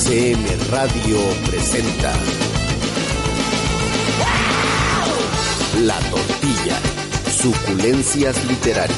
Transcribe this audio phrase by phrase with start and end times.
[0.00, 2.12] UACM Radio presenta
[5.82, 6.78] La Tortilla,
[7.30, 8.96] Suculencias Literarias.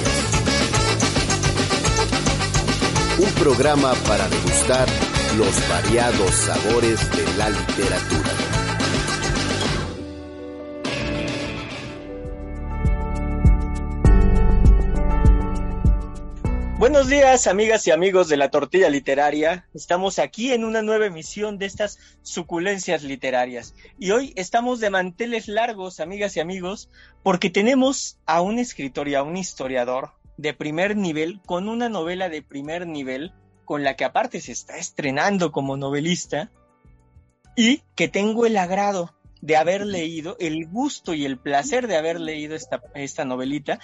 [3.19, 4.87] Un programa para degustar
[5.37, 8.32] los variados sabores de la literatura.
[16.83, 19.69] Buenos días, amigas y amigos de la tortilla literaria.
[19.73, 23.77] Estamos aquí en una nueva emisión de estas suculencias literarias.
[24.01, 26.91] Y hoy estamos de manteles largos, amigas y amigos,
[27.23, 32.29] porque tenemos a un escritor y a un historiador de primer nivel, con una novela
[32.29, 33.33] de primer nivel,
[33.65, 36.51] con la que aparte se está estrenando como novelista,
[37.55, 42.19] y que tengo el agrado de haber leído, el gusto y el placer de haber
[42.19, 43.79] leído esta, esta novelita,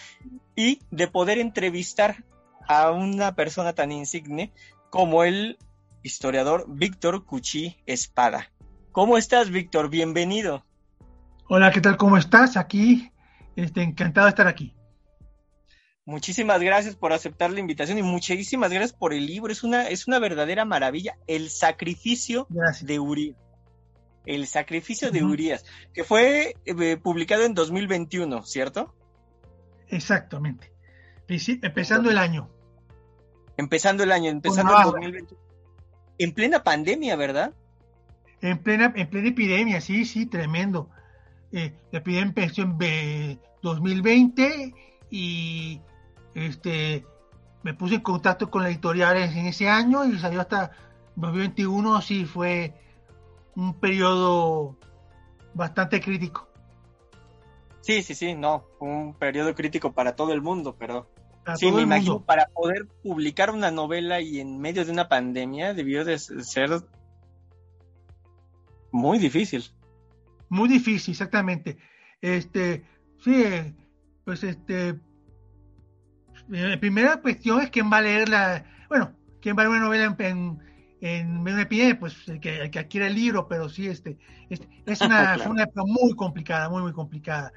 [0.57, 2.25] y de poder entrevistar
[2.69, 4.53] a una persona tan insigne
[4.91, 5.59] como el
[6.03, 8.53] historiador Víctor Cuchí Espada.
[8.93, 9.91] ¿Cómo estás, Víctor?
[9.91, 10.65] Bienvenido.
[11.49, 11.97] Hola, ¿qué tal?
[11.97, 12.57] ¿Cómo estás?
[12.57, 13.11] Aquí,
[13.57, 14.75] este, encantado de estar aquí.
[16.05, 19.53] Muchísimas gracias por aceptar la invitación y muchísimas gracias por el libro.
[19.53, 21.19] Es una, es una verdadera maravilla.
[21.27, 22.47] El sacrificio
[22.83, 23.37] de Urias.
[24.27, 28.95] El sacrificio de Urias, que fue eh, publicado en 2021, ¿cierto?
[29.89, 30.71] Exactamente.
[31.29, 32.51] Empezando el año.
[33.59, 35.37] Empezando el año, empezando el 2020.
[36.19, 37.53] En plena pandemia, ¿verdad?
[38.41, 40.89] En plena, en plena epidemia, sí, sí, tremendo.
[41.51, 44.75] Eh, la epidemia empezó en 2020
[45.11, 45.81] y
[46.35, 47.05] este
[47.65, 50.71] me puse en contacto con la editorial en ese año y salió hasta
[51.17, 52.75] 2021, sí fue
[53.57, 54.77] un periodo
[55.55, 56.49] bastante crítico.
[57.81, 61.09] Sí, sí, sí, no, un periodo crítico para todo el mundo, pero
[61.57, 66.05] sí, me imagino, para poder publicar una novela y en medio de una pandemia debió
[66.05, 66.71] de ser
[68.91, 69.65] muy difícil.
[70.49, 71.79] Muy difícil, exactamente.
[72.21, 72.85] Este,
[73.23, 73.45] sí,
[74.25, 74.99] pues este,
[76.49, 79.87] la primera cuestión es quién va a leer la, bueno, quién va a leer una
[79.87, 80.61] novela en, en,
[81.01, 84.19] en una epidemia, pues el que, el que adquiere el libro, pero sí, este,
[84.51, 87.53] este es una, fue una época muy complicada, muy, muy complicada.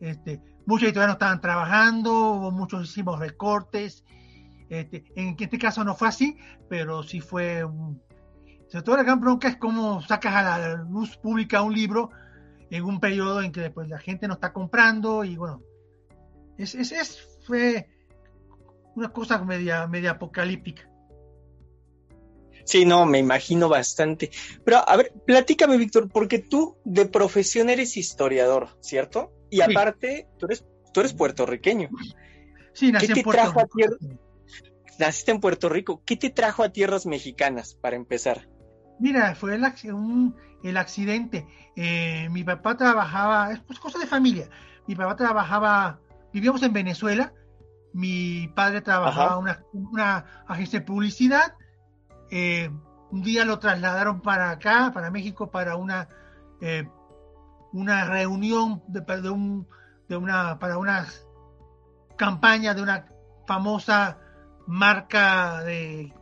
[0.00, 4.04] Este, muchos editoriales no estaban trabajando, muchos hicimos recortes.
[4.68, 6.36] Este, en este caso no fue así,
[6.68, 8.02] pero sí fue un...
[8.68, 12.10] Sobre todo la gran bronca es cómo sacas a la luz pública un libro
[12.70, 15.60] en un periodo en que pues, la gente no está comprando y bueno,
[16.56, 17.88] es, es, es fue
[18.94, 20.88] una cosa media, media apocalíptica.
[22.64, 24.30] Sí, no, me imagino bastante.
[24.64, 29.32] Pero a ver, platícame, Víctor, porque tú de profesión eres historiador, ¿cierto?
[29.50, 31.88] Y aparte, tú, eres, tú eres puertorriqueño.
[32.72, 33.96] Sí, nací ¿Qué te en Puerto trajo a tierra?
[34.98, 36.02] Naciste en Puerto Rico.
[36.04, 38.48] ¿Qué te trajo a tierras mexicanas, para empezar?
[38.98, 41.46] Mira, fue el, un, el accidente.
[41.74, 44.48] Eh, mi papá trabajaba, es pues, cosa de familia.
[44.86, 46.00] Mi papá trabajaba,
[46.32, 47.32] vivíamos en Venezuela.
[47.92, 51.54] Mi padre trabajaba en una, una, agencia de publicidad.
[52.30, 52.70] Eh,
[53.10, 56.08] un día lo trasladaron para acá, para México, para una
[56.60, 56.86] eh,
[57.72, 59.66] una reunión de, de, un,
[60.08, 61.06] de una, para una
[62.16, 63.06] campaña de una
[63.46, 64.18] famosa
[64.66, 66.12] marca de,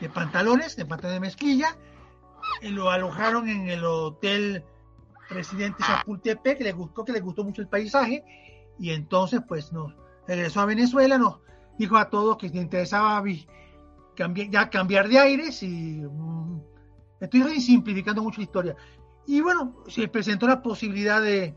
[0.00, 1.76] de pantalones, de pantalones de mezclilla,
[2.62, 4.64] y lo alojaron en el hotel
[5.28, 8.24] Presidente Chapultepec, que le gustó, que le gustó mucho el paisaje,
[8.78, 9.94] y entonces pues nos
[10.26, 11.40] regresó a Venezuela, nos
[11.78, 13.22] dijo a todos que le interesaba
[14.16, 16.60] cambiar, ya cambiar de aires y mm,
[17.20, 18.76] estoy simplificando mucho la historia.
[19.28, 21.54] Y bueno, se presentó la posibilidad de,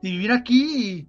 [0.00, 1.08] vivir aquí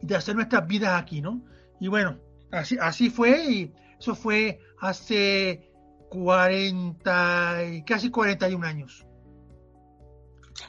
[0.00, 1.42] y, de hacer nuestras vidas aquí, ¿no?
[1.78, 2.18] Y bueno,
[2.50, 5.70] así, así fue y eso fue hace
[6.08, 9.06] 40, casi 41 años.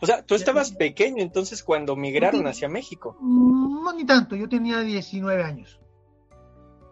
[0.02, 3.18] O sea, tú estabas pequeño entonces cuando migraron hacia México.
[3.22, 5.80] No, ni tanto, yo tenía 19 años.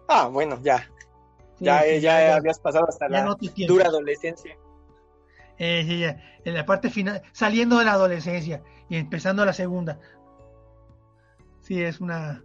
[0.07, 0.89] Ah, bueno, ya.
[1.59, 3.35] ya, ya, habías pasado hasta la
[3.67, 4.57] dura adolescencia
[5.59, 9.99] en la parte final, saliendo de la adolescencia y empezando la segunda.
[11.61, 12.41] Sí, es una,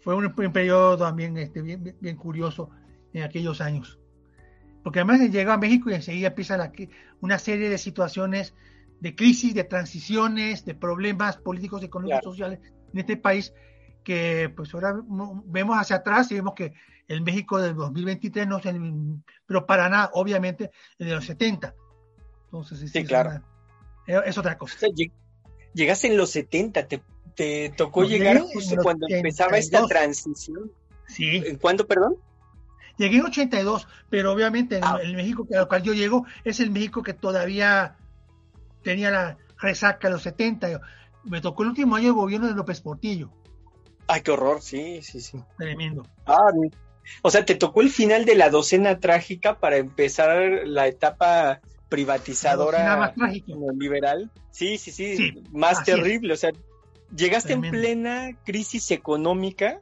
[0.00, 2.70] fue un, periodo también este, bien, bien, curioso
[3.12, 3.98] en aquellos años.
[4.82, 6.72] Porque además llegó a México y enseguida empieza la,
[7.20, 8.54] una serie de situaciones
[9.00, 12.60] de crisis, de transiciones, de problemas políticos, económicos, sociales
[12.92, 13.52] en este país
[14.02, 15.02] que pues ahora
[15.44, 16.72] vemos hacia atrás y vemos que
[17.06, 21.74] el México del 2023 no es el, pero para nada, obviamente, el de los 70.
[22.52, 23.42] Entonces, sí, claro.
[24.06, 24.86] es otra cosa.
[25.74, 30.72] llegaste en los 70, te, tocó llegar justo cuando empezaba esta transición.
[31.06, 31.42] Sí.
[31.44, 32.16] ¿En cuándo, perdón?
[32.96, 34.98] Llegué en 82, pero obviamente ah.
[35.00, 37.96] el, México al cual yo llego es el México que todavía
[38.82, 40.80] tenía la resaca de los 70.
[41.24, 43.30] Me tocó el último año de gobierno de López Portillo.
[44.08, 45.38] Ay, qué horror, sí, sí, sí.
[45.58, 46.06] Tremendo.
[46.26, 46.50] Ah,
[47.22, 53.12] o sea, te tocó el final de la docena trágica para empezar la etapa privatizadora
[53.16, 53.32] más
[53.76, 54.30] liberal.
[54.50, 56.34] Sí, sí, sí, más terrible.
[56.34, 56.50] O sea,
[57.14, 59.78] llegaste en plena crisis económica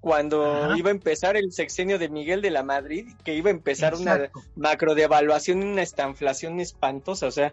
[0.00, 3.94] cuando iba a empezar el sexenio de Miguel de la Madrid, que iba a empezar
[3.94, 7.26] una macro devaluación, una estanflación espantosa.
[7.26, 7.52] O sea,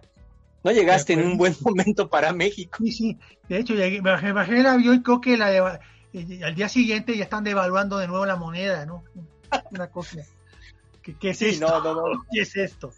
[0.63, 2.77] no llegaste en un buen momento para México.
[2.83, 3.17] Sí, sí.
[3.49, 5.79] De hecho, bajé, bajé el avión y creo que la,
[6.43, 9.03] al día siguiente ya están devaluando de nuevo la moneda, ¿no?
[9.71, 10.21] Una cosa.
[11.01, 11.67] ¿Qué, es esto?
[11.67, 12.25] No, no, no.
[12.31, 12.91] ¿Qué es esto?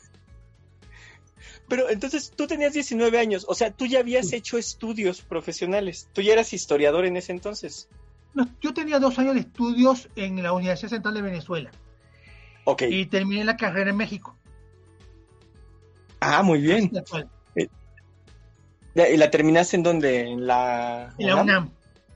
[1.68, 6.22] Pero entonces tú tenías 19 años, o sea, tú ya habías hecho estudios profesionales, tú
[6.22, 7.90] ya eras historiador en ese entonces.
[8.34, 11.72] No, yo tenía dos años de estudios en la Universidad Central de Venezuela.
[12.64, 12.84] Ok.
[12.90, 14.36] Y terminé la carrera en México.
[16.20, 16.92] Ah, muy bien.
[17.56, 17.68] Eh,
[19.14, 20.22] ¿Y la terminaste en dónde?
[20.22, 21.72] ¿En la, en la UNAM?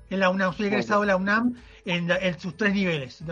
[0.09, 0.54] en la UNAM.
[0.54, 1.56] Soy egresado de la UNAM
[1.86, 3.24] en, sus tres niveles: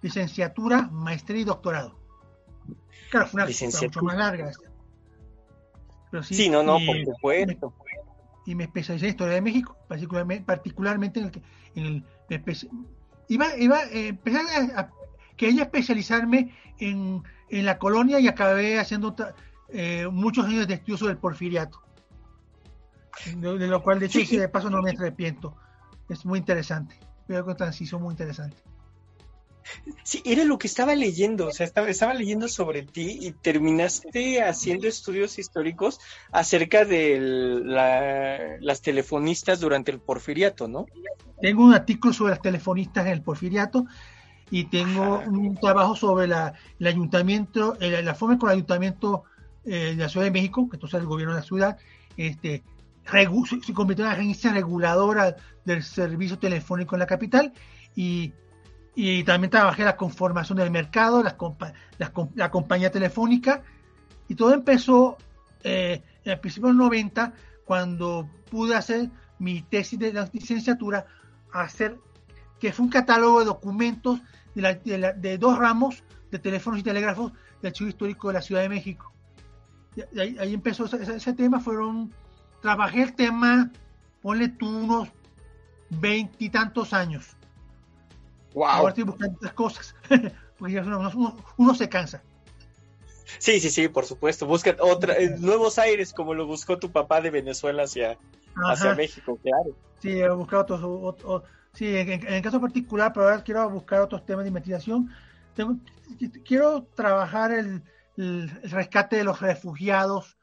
[0.00, 1.98] licenciatura, maestría y doctorado.
[3.10, 4.52] Claro, fue una licenciatura mucho más larga.
[6.22, 7.74] Sí, no, no, por supuesto.
[8.46, 11.42] y me especialicé en historia de México, particularmente, en el que
[11.74, 12.04] en el,
[13.28, 14.38] iba, iba eh, empecé
[14.76, 14.90] a,
[15.36, 19.14] quería especializarme en, en, la colonia y acabé haciendo
[19.68, 21.80] eh, muchos años de estudio sobre el porfiriato.
[23.36, 25.56] De, lo cual, de hecho, de paso no me arrepiento
[26.12, 26.98] es muy interesante.
[27.28, 28.56] Veo que transición muy interesante.
[30.02, 34.42] Sí, era lo que estaba leyendo, o sea, estaba, estaba leyendo sobre ti y terminaste
[34.42, 36.00] haciendo estudios históricos
[36.32, 37.18] acerca de
[38.60, 40.86] las telefonistas durante el porfiriato, ¿no?
[41.40, 43.86] Tengo un artículo sobre las telefonistas en el porfiriato
[44.50, 49.24] y tengo un trabajo sobre la, el ayuntamiento, eh, la forma con el ayuntamiento
[49.64, 51.78] eh, de la Ciudad de México, que entonces es el gobierno de la ciudad,
[52.16, 52.62] este,
[53.64, 57.52] se convirtió en la agencia reguladora del servicio telefónico en la capital
[57.94, 58.32] y,
[58.94, 63.62] y también trabajé la conformación del mercado, la, compañía telefónica
[64.28, 65.16] y todo empezó
[65.62, 67.32] eh, en el principio de los 90
[67.64, 71.06] cuando pude hacer mi tesis de la licenciatura,
[71.52, 71.98] hacer
[72.58, 74.20] que fue un catálogo de documentos
[74.54, 77.32] de, dos ramos de teléfonos y telégrafos
[77.62, 79.12] del archivo histórico de la Ciudad de México.
[80.18, 82.12] ahí, ahí empezó ese, ese tema, fueron
[82.60, 83.70] trabajé el tema,
[84.20, 85.08] ponle tú unos
[85.88, 87.36] veintitantos años.
[88.54, 88.66] Wow.
[88.66, 89.94] Ahora estoy buscando otras cosas,
[90.58, 90.82] porque ya
[91.56, 92.22] uno, se cansa.
[93.38, 94.46] Sí, sí, sí, por supuesto.
[94.46, 98.18] Busca otra, eh, nuevos aires, como lo buscó tu papá de Venezuela hacia,
[98.56, 99.70] hacia México, claro.
[100.00, 101.42] Sí, he buscado otros.
[101.72, 105.10] sí, en, el caso particular, pero ahora quiero buscar otros temas de investigación.
[106.44, 107.84] quiero trabajar el,
[108.16, 110.36] el, rescate de los refugiados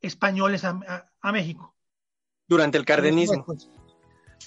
[0.00, 1.74] españoles a, México.
[2.48, 3.44] Durante el cardenismo.
[3.56, 3.68] Sí,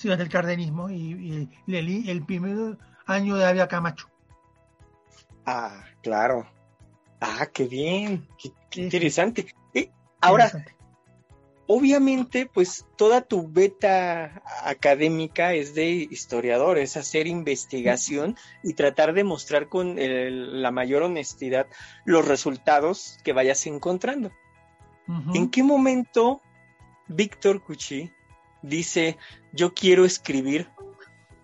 [0.04, 4.08] durante el cardenismo y, el, primer año de Avia Camacho.
[5.46, 6.48] Ah, claro.
[7.22, 9.54] Ah, qué bien, qué, interesante.
[10.22, 10.52] ahora,
[11.68, 19.24] obviamente, pues toda tu beta académica es de historiador, es hacer investigación y tratar de
[19.24, 21.68] mostrar con la mayor honestidad
[22.06, 24.32] los resultados que vayas encontrando.
[25.34, 26.42] ¿En qué momento
[27.08, 28.12] Víctor Cuchi
[28.68, 29.18] dice,
[29.54, 30.70] yo quiero escribir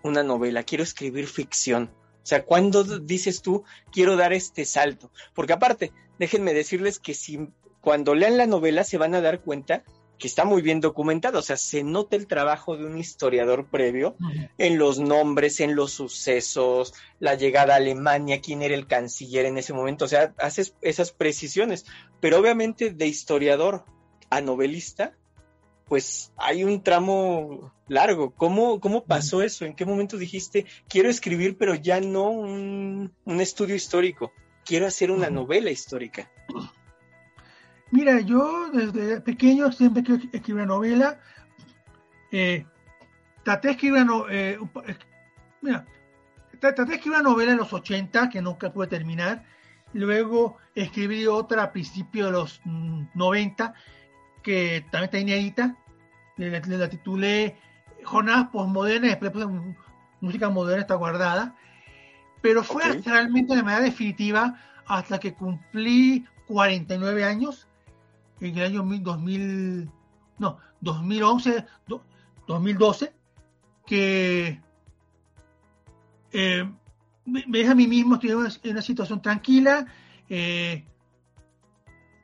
[0.02, 1.90] una novela, quiero escribir ficción?
[2.22, 5.10] O sea, ¿cuándo dices tú, quiero dar este salto?
[5.34, 7.48] Porque aparte, déjenme decirles que si
[7.80, 9.82] cuando lean la novela se van a dar cuenta
[10.18, 14.14] que está muy bien documentado, o sea, se nota el trabajo de un historiador previo
[14.56, 19.58] en los nombres, en los sucesos, la llegada a Alemania, quién era el canciller en
[19.58, 21.86] ese momento, o sea, haces esas precisiones,
[22.20, 23.84] pero obviamente de historiador
[24.30, 25.16] a novelista,
[25.86, 28.30] pues hay un tramo largo.
[28.34, 29.64] ¿Cómo, cómo pasó eso?
[29.64, 34.32] ¿En qué momento dijiste, quiero escribir, pero ya no un, estudio histórico,
[34.64, 36.30] quiero hacer una novela histórica?
[37.90, 41.20] Mira, yo desde pequeño siempre escribí una novela.
[42.30, 42.64] Eh,
[43.42, 44.58] traté de escribir eh,
[45.60, 45.86] Mira,
[46.58, 49.44] traté de escribir una novela en los 80 que nunca pude terminar.
[49.92, 54.01] Luego escribí otra a principios de los 90 mm,
[54.42, 55.76] que también está inédita.
[56.36, 57.56] Le, la titulé
[58.04, 59.46] Jornadas Postmodernas después
[60.20, 61.56] música moderna está guardada.
[62.40, 67.68] Pero fue realmente de manera definitiva hasta que cumplí 49 años
[68.40, 69.88] en el año 2000,
[70.38, 71.64] no, 2011,
[72.48, 73.12] 2012,
[73.86, 74.60] que
[76.32, 76.70] eh,
[77.24, 79.86] me, deja a mí mismo, estoy en una, situación tranquila,
[80.28, 80.84] eh,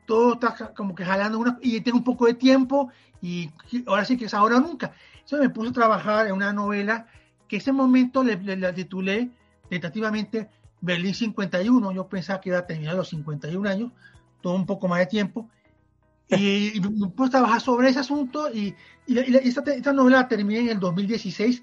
[0.09, 3.51] todo está como que jalando una, y tengo un poco de tiempo y
[3.85, 4.91] ahora sí que es ahora o nunca.
[5.19, 7.05] Entonces me puse a trabajar en una novela
[7.47, 9.29] que ese momento le, la titulé
[9.69, 10.49] tentativamente
[10.81, 11.91] Berlín 51.
[11.91, 13.91] Yo pensaba que iba a terminar los 51 años,
[14.41, 15.47] todo un poco más de tiempo.
[16.31, 18.75] Y, me puse a trabajar sobre ese asunto y,
[19.07, 21.61] esta, novela la terminé en el 2016.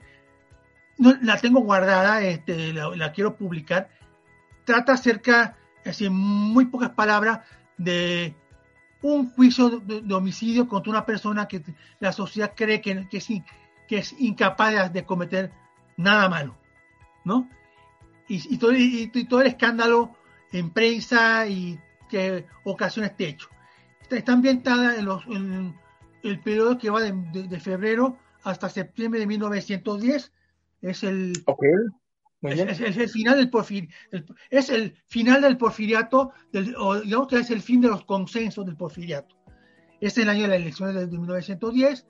[0.98, 3.88] No, la tengo guardada, este, la, quiero publicar.
[4.64, 7.40] Trata acerca, así en muy pocas palabras,
[7.78, 8.34] de
[9.02, 11.62] un juicio de, homicidio contra una persona que
[12.00, 15.52] la sociedad cree que, que, es, incapaz de cometer
[15.96, 16.56] nada malo,
[17.24, 17.48] ¿no?
[18.28, 18.72] Y, todo,
[19.40, 20.16] el escándalo
[20.50, 21.78] en prensa y
[22.08, 23.48] que ocasiona este hecho.
[24.10, 25.24] Está, ambientada en, los,
[26.22, 30.32] el periodo que va de, febrero hasta septiembre de 1910.
[30.82, 31.44] Es el,
[32.42, 33.88] es, el final del porfir,
[34.50, 38.66] es el final del porfiriato, del, o digamos que es el fin de los consensos
[38.66, 39.36] del porfiriato.
[40.00, 42.06] Es el año de las elecciones de, 1910,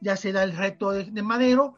[0.00, 1.76] ya se da el reto de, Madero.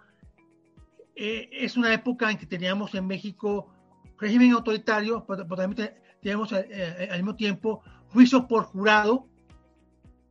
[1.17, 3.73] Eh, es una época en que teníamos en México
[4.19, 9.29] régimen autoritario, pero, también tenemos eh, eh, al mismo tiempo juicios por jurado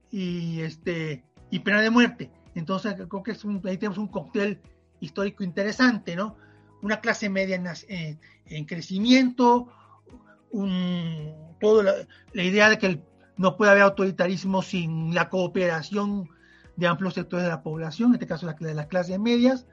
[0.10, 2.32] y, este, y pena de muerte.
[2.56, 4.62] Entonces creo que es un, ahí tenemos un cóctel
[5.01, 6.38] histórico interesante, ¿no?
[6.86, 9.68] Una clase media en, crecimiento,
[10.51, 11.34] un,
[12.34, 13.01] la, idea de que
[13.38, 16.30] no puede haber autoritarismo sin la cooperación
[16.75, 19.65] de amplios sectores de la población, en este caso la, de las clases medias,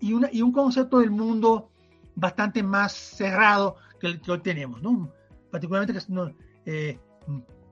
[0.00, 1.70] y, una, y un concepto del mundo
[2.14, 5.12] bastante más cerrado que el que hoy tenemos, ¿no?
[5.50, 6.98] particularmente que eh,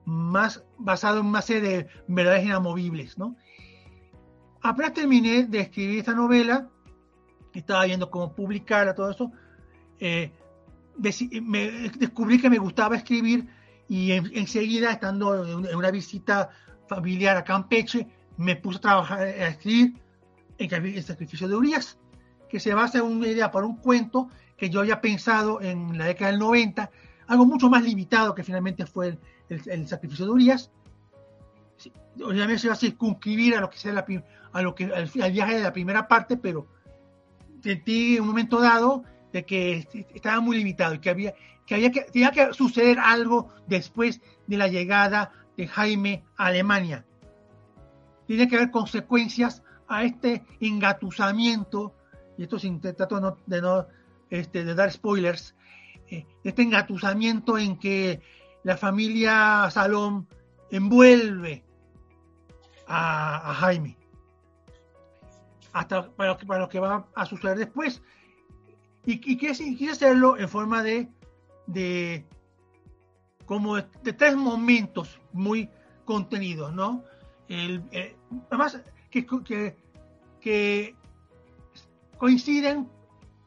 [0.05, 3.17] más basado en una serie de verdades inamovibles.
[3.17, 3.35] ¿no?
[4.61, 6.69] Apenas terminé de escribir esta novela,
[7.61, 9.33] estaba viendo cómo publicarla, todo eso,
[9.99, 10.33] eh,
[11.43, 13.49] me descubrí que me gustaba escribir
[13.89, 16.51] y enseguida, estando en una visita
[16.89, 18.07] familiar a Campeche,
[18.37, 20.01] me puse a trabajar, a escribir
[20.59, 21.99] en el sacrificio de Urias,
[22.49, 26.07] que se basa en una idea para un cuento que yo había pensado en la
[26.07, 26.91] década del 90,
[27.27, 29.19] algo mucho más limitado que finalmente fue
[29.49, 30.71] el, sacrificio de Urias.
[32.23, 34.07] Obviamente se va a circunscribir a lo que sea la,
[34.53, 36.67] a lo que al viaje de la primera parte, pero
[37.63, 41.35] sentí en un momento dado de que estaba muy limitado y que había
[41.67, 47.05] que había que tenía que suceder algo después de la llegada de Jaime a Alemania.
[48.27, 51.95] Tiene que haber consecuencias a este engatusamiento,
[52.37, 53.87] y esto sin trato de no,
[54.31, 55.55] este, de dar spoilers,
[56.09, 58.21] eh, este engatusamiento en que
[58.65, 60.27] la familia Salón
[60.71, 61.65] envuelve
[62.87, 64.02] a Jaime
[65.73, 68.03] hasta para para lo que va a suceder después.
[69.05, 71.09] Y, y quise, hacerlo en forma de,
[71.67, 72.25] de
[73.47, 75.69] como de, tres momentos muy
[76.05, 77.03] contenidos, ¿no?
[77.49, 78.17] Eh,
[78.49, 79.77] además, que, que,
[80.41, 80.97] que,
[82.17, 82.89] coinciden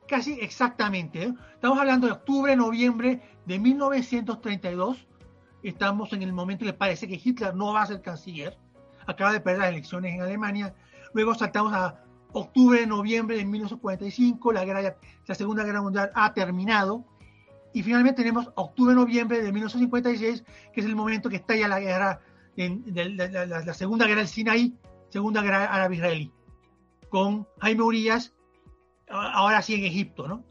[0.07, 1.23] casi exactamente.
[1.23, 1.33] ¿eh?
[1.53, 5.07] Estamos hablando de octubre, noviembre de 1932.
[5.63, 8.57] Estamos en el momento que parece que Hitler no va a ser canciller.
[9.07, 10.75] Acaba de perder las elecciones en Alemania.
[11.13, 12.04] Luego saltamos a
[12.37, 17.05] octubre, noviembre de 1945, la, la Segunda Guerra Mundial ha terminado.
[17.73, 22.21] Y finalmente tenemos octubre, noviembre de 1956, que es el momento que estalla la guerra,
[22.55, 24.77] de, la, Segunda Guerra del Sinaí,
[25.09, 26.31] Segunda Guerra Árabe-Israelí,
[27.09, 28.33] con Jaime Urias,
[29.09, 30.43] ahora sí en Egipto, ¿no?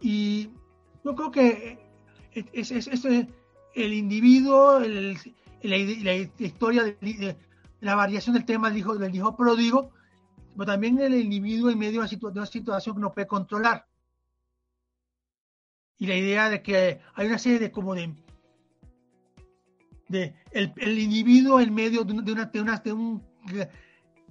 [0.00, 0.50] Y
[1.04, 1.78] yo creo que
[2.52, 2.70] es,
[3.74, 7.36] el individuo, la, historia de,
[7.80, 9.92] la variación del tema del hijo, del hijo pródigo,
[10.56, 13.86] pero también el individuo en medio de una, situación que no puede controlar.
[15.98, 18.14] Y la idea de que hay una serie de como de,
[20.08, 23.22] de el, individuo en medio de, una, de, una, de un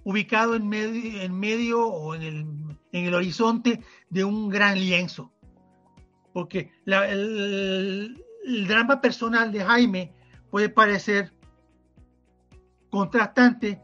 [0.03, 2.37] ubicado en medio, en medio o en el,
[2.91, 5.31] en el horizonte de un gran lienzo.
[6.33, 10.13] Porque el, el drama personal de Jaime
[10.49, 11.33] puede parecer
[12.89, 13.81] contrastante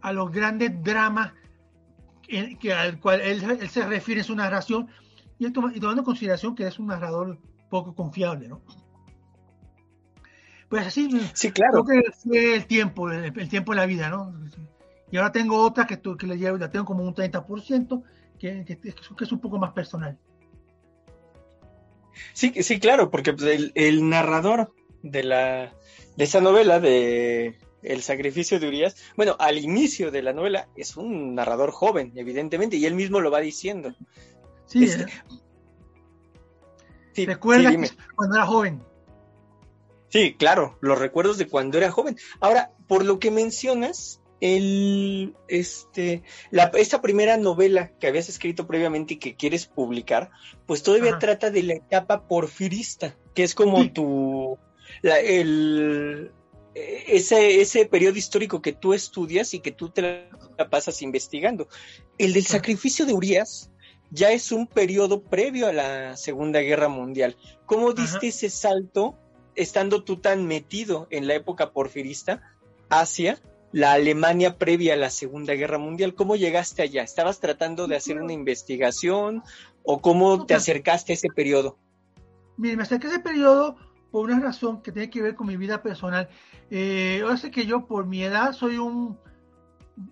[0.00, 1.32] a los grandes dramas
[2.58, 4.88] que al cual él, se refiere en su narración
[5.38, 8.62] y, tomando en consideración que es un narrador poco confiable, ¿no?
[10.68, 11.84] Pues así, sí, claro.
[11.84, 14.32] creo que fue el tiempo, el, tiempo de la vida, ¿no?
[15.10, 18.02] Y ahora tengo otra que, que le llevo, la tengo como un 30%,
[18.38, 20.18] que, que, que es un poco más personal.
[22.32, 25.74] Sí, sí, claro, porque pues, el, narrador de la
[26.16, 30.96] de esa novela de El sacrificio de Urias, bueno, al inicio de la novela es
[30.96, 33.94] un narrador joven, evidentemente, y él mismo lo va diciendo.
[34.66, 35.06] Sí, este,
[37.12, 37.72] sí recuerda
[38.14, 38.82] cuando era joven.
[40.08, 42.18] Sí, claro, los recuerdos de cuando era joven.
[42.38, 49.14] Ahora, por lo que mencionas, el, este, la, esta primera novela que habías escrito previamente
[49.14, 50.30] y que quieres publicar,
[50.66, 54.58] pues todavía trata de la etapa porfirista, que es como tu,
[55.02, 56.32] el,
[56.74, 60.02] ese, ese periodo histórico que tú estudias y que tú te
[60.58, 61.68] la pasas investigando.
[62.18, 63.70] El del sacrificio de Urias
[64.10, 67.36] ya es un periodo previo a la Segunda Guerra Mundial.
[67.66, 69.18] ¿Cómo diste ese salto,
[69.54, 72.42] estando tú tan metido en la época porfirista,
[72.90, 73.40] hacia
[73.72, 76.14] la Alemania previa a la Segunda Guerra Mundial.
[76.14, 77.02] ¿Cómo llegaste allá?
[77.02, 79.42] ¿Estabas tratando de hacer una investigación
[79.82, 81.78] o cómo te acercaste a ese periodo?
[82.58, 83.76] Me acerqué a ese periodo
[84.12, 86.28] por una razón que tiene que ver con mi vida personal.
[86.70, 89.18] Eh, ahora sé que yo por mi edad soy un,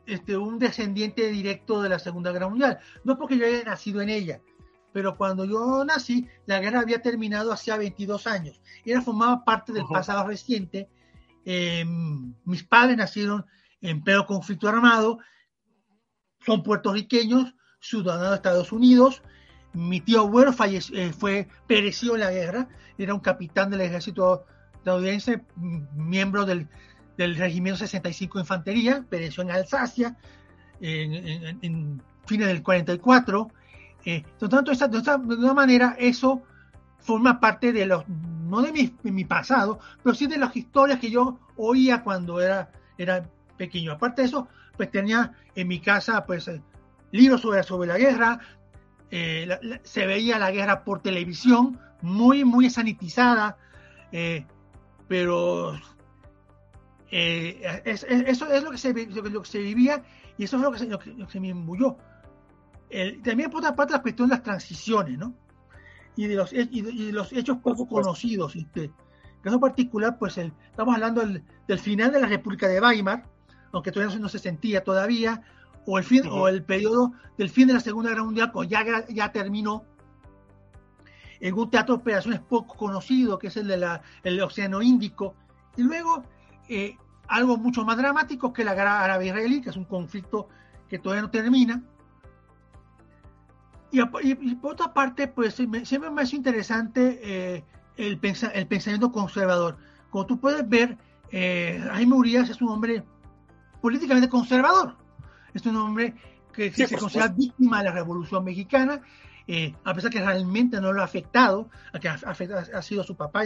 [0.06, 2.80] este, un descendiente directo de la Segunda Guerra Mundial.
[3.04, 4.40] No porque yo haya nacido en ella,
[4.92, 8.60] pero cuando yo nací, la guerra había terminado hacía 22 años.
[8.84, 10.88] Y era formaba parte del pasado reciente
[11.44, 11.84] eh,
[12.44, 13.46] mis padres nacieron
[13.80, 15.18] en pleno conflicto armado,
[16.44, 19.22] son puertorriqueños, ciudadanos de Estados Unidos.
[19.72, 24.44] Mi tío abuelo falleció, eh, fue, pereció en la guerra, era un capitán del ejército
[24.74, 25.42] estadounidense,
[25.94, 26.68] miembro del,
[27.16, 30.16] Regimiento 65 de Infantería, pereció en Alsacia
[30.80, 33.50] en, fines del 44.
[34.06, 36.42] Eh, de, de una manera, eso
[37.00, 41.38] forma parte de los, no de mi, pasado, pero sí de las historias que yo
[41.56, 42.70] oía cuando era,
[43.56, 43.92] pequeño.
[43.92, 46.62] Aparte de eso, pues tenía en mi casa pues eh,
[47.12, 48.40] libros sobre la guerra,
[49.10, 53.56] eh, se veía la guerra por televisión, muy, muy sanitizada,
[54.12, 54.46] eh,
[55.08, 55.74] pero
[57.10, 60.02] eso es lo que, se, lo que se vivía
[60.38, 61.96] y eso es lo que se, lo que, se me imbuyó.
[63.24, 65.34] también por otra parte la cuestión de las transiciones, ¿no?
[66.16, 68.56] y de los, y los hechos poco conocidos.
[68.56, 73.24] Este, en caso particular, pues el, estamos hablando del, final de la República de Weimar,
[73.72, 75.42] aunque todavía no se sentía todavía,
[75.86, 79.06] o el fin, o el periodo del fin de la Segunda Guerra Mundial, cuando ya,
[79.08, 79.84] ya terminó,
[81.40, 85.34] en un teatro de operaciones poco conocido, que es el del Océano Índico,
[85.76, 86.22] y luego
[86.68, 86.96] eh,
[87.28, 90.48] algo mucho más dramático que la guerra árabe-israelí, que es un conflicto
[90.88, 91.82] que todavía no termina,
[93.92, 97.64] y, por otra parte, pues siempre me hace interesante eh,
[97.96, 98.20] el,
[98.54, 99.78] el, pensamiento conservador.
[100.10, 100.96] Como tú puedes ver,
[101.32, 103.02] eh, Jaime Urias es un hombre
[103.80, 104.96] políticamente conservador.
[105.54, 106.14] Es un hombre
[106.52, 109.00] que se considera víctima de la Revolución Mexicana,
[109.46, 113.16] eh, a pesar que realmente no lo ha afectado, a que ha, ha, sido su
[113.16, 113.42] papá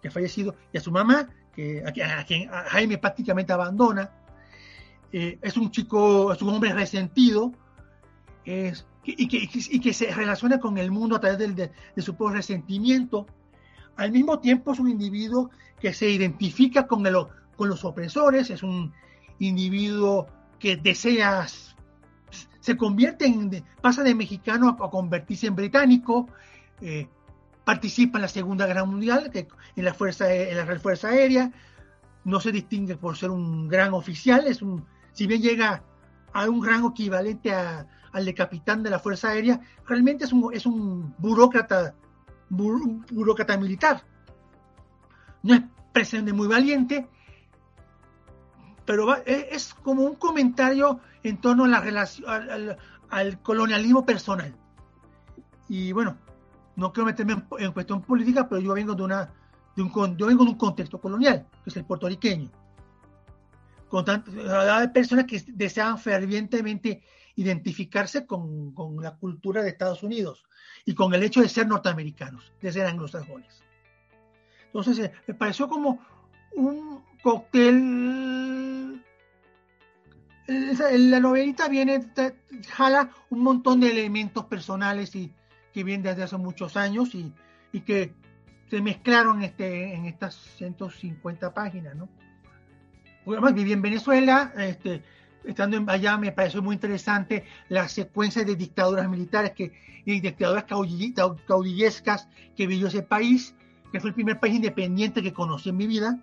[0.00, 4.10] que ha fallecido, y a su mamá, que, a, quien Jaime prácticamente abandona.
[5.12, 7.52] es un chico, es un hombre resentido,
[8.44, 12.36] es y que, y que se relaciona con el mundo a través de, su propio
[12.36, 13.26] resentimiento.
[13.96, 17.14] Al mismo tiempo es un individuo que se identifica con, el,
[17.56, 18.92] con los opresores, es un
[19.38, 20.26] individuo
[20.64, 21.46] que desea,
[22.60, 26.26] se convierte en, pasa de mexicano a, convertirse en británico,
[26.80, 27.06] eh,
[27.66, 29.46] participa en la Segunda Guerra Mundial, que,
[29.76, 31.52] en, la fuerza, en la Real Fuerza Aérea,
[32.24, 35.82] no se distingue por ser un gran oficial, es un, si bien llega
[36.32, 40.48] a un rango equivalente a, al de capitán de la Fuerza Aérea, realmente es un,
[40.54, 41.94] es un burócrata,
[42.48, 44.02] burócrata militar.
[45.42, 47.06] No es presidente muy valiente,
[48.84, 52.28] pero e, es como un comentario en torno a la relación,
[53.10, 54.54] al, colonialismo personal.
[55.68, 56.18] Y bueno,
[56.76, 59.32] no quiero meterme en, cuestión política, pero yo vengo de una
[59.76, 62.50] de un, yo vengo de un contexto colonial, que es el puertorriqueño.
[63.88, 67.02] Con hay personas que desean fervientemente
[67.36, 70.44] identificarse con, la cultura de Estados Unidos
[70.84, 73.62] y con el hecho de ser norteamericanos, de ser anglosajones.
[74.66, 76.00] Entonces, eh, me pareció como
[76.56, 79.02] un cóctel.
[80.46, 82.04] La novelita viene,
[82.68, 85.32] jala un montón de elementos personales y
[85.72, 87.32] que vienen desde hace muchos años y,
[87.80, 88.12] que
[88.70, 92.08] se mezclaron este, en estas 150 páginas, ¿no?
[93.26, 95.02] además viví en Venezuela, este,
[95.44, 99.72] estando allá me pareció muy interesante la secuencia de dictaduras militares que,
[100.04, 103.54] y dictaduras caudillescas que vivió ese país,
[103.92, 106.18] que fue el primer país independiente que conocí en mi vida.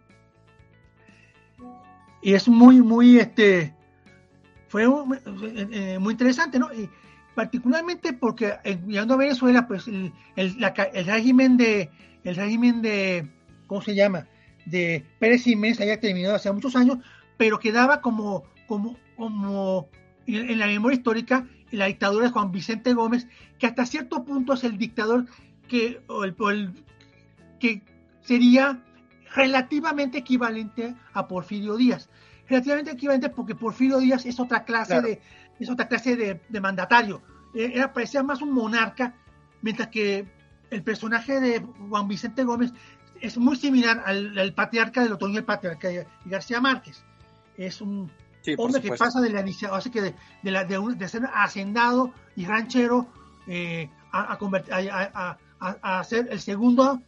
[2.21, 3.73] Y es muy, muy, este,
[4.67, 6.71] fue eh, muy interesante, ¿no?
[6.73, 6.89] Y
[7.35, 8.53] particularmente porque
[8.85, 10.55] mirando a Venezuela, pues el, el,
[10.93, 11.89] el, régimen de,
[12.23, 13.27] el régimen de,
[13.67, 14.27] ¿cómo se llama?
[14.65, 16.99] De Pérez Jiménez había terminado hace muchos años,
[17.37, 19.89] pero quedaba como, como, como
[20.27, 24.63] en, la memoria histórica la dictadura de Juan Vicente Gómez, que hasta cierto punto es
[24.63, 25.25] el dictador
[25.67, 26.01] que,
[26.51, 26.73] el,
[27.59, 27.81] que
[28.21, 28.83] sería
[29.33, 32.09] relativamente equivalente a Porfirio Díaz.
[32.47, 35.21] Relativamente equivalente porque Porfirio Díaz es otra clase de
[35.61, 37.21] es otra clase de, mandatario.
[37.53, 39.13] Eh, era, parecía más un monarca,
[39.61, 40.27] mientras que
[40.71, 42.73] el personaje de Juan Vicente Gómez
[43.19, 45.89] es muy similar al, patriarca del otoño, el patriarca
[46.25, 47.03] García Márquez.
[47.57, 48.11] Es un
[48.57, 53.07] hombre que pasa de la así que de, de, ser hacendado y ranchero
[53.45, 57.01] eh, a, a, a, a, ser el segundo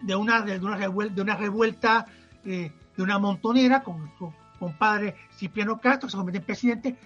[0.00, 2.06] de una, de una, revuelta, de una revuelta
[2.44, 6.96] eh, de una montonera con su compadre Cipriano Castro, que se convierte en presidente,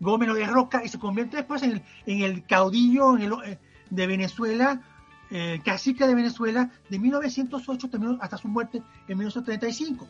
[0.00, 3.58] Gómez de Roca y se convierte después en el, en el caudillo eh,
[3.90, 4.80] de Venezuela,
[5.30, 10.06] eh, cacique de Venezuela, de 1908 hasta su muerte en 1935.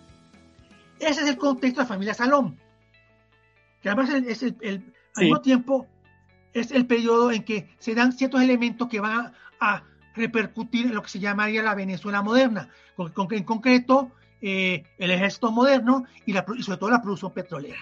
[0.99, 2.59] Ese es el contexto de la familia Salón,
[3.81, 4.57] que además es el,
[5.15, 5.87] al mismo tiempo
[6.53, 9.83] es el periodo en que se dan ciertos elementos que van a,
[10.19, 14.11] repercutir en lo que se llamaría la Venezuela moderna, con, en concreto
[14.43, 17.79] eh, el ejército moderno y, la, y sobre todo la producción petrolera.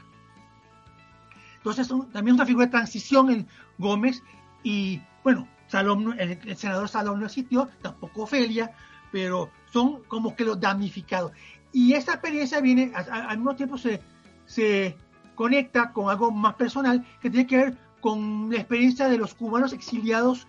[1.56, 3.46] Entonces, también una figura de transición en
[3.78, 4.22] Gómez
[4.62, 8.70] y, bueno, Salom, el, senador Salom no existió, tampoco Ofelia,
[9.10, 11.32] pero son como que los damnificados.
[11.72, 14.00] Y esta experiencia viene, al mismo tiempo se,
[14.44, 14.96] se
[15.34, 19.72] conecta con algo más personal que tiene que ver con la experiencia de los cubanos
[19.72, 20.46] exiliados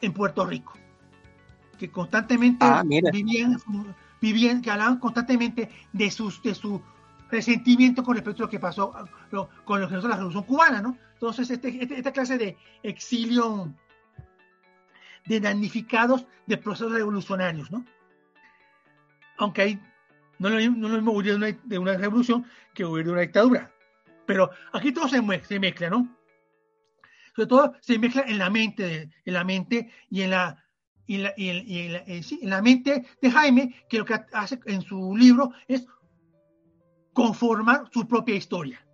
[0.00, 0.74] en Puerto Rico,
[1.78, 3.56] que constantemente ah, vivían,
[4.20, 6.80] vivían, que hablaban constantemente de sus, de su
[7.30, 8.92] resentimiento con respecto a lo que pasó
[9.64, 10.98] con lo que la Revolución Cubana, ¿no?
[11.14, 13.72] Entonces, este, este, esta clase de exilio
[15.24, 17.84] de damnificados de procesos revolucionarios, ¿no?
[19.38, 19.80] Aunque hay,
[20.38, 23.20] no lo, no lo mismo huir de una, de una revolución que huir de una
[23.22, 23.72] dictadura.
[24.26, 26.14] Pero aquí todo se, se mezcla, ¿no?
[27.34, 30.61] Sobre todo se mezcla en la mente, en la mente y en la,
[31.12, 34.58] y en la, y en la, en la mente de Jaime, que lo que hace
[34.64, 35.84] en su libro es
[37.12, 38.86] conformar su propia historia.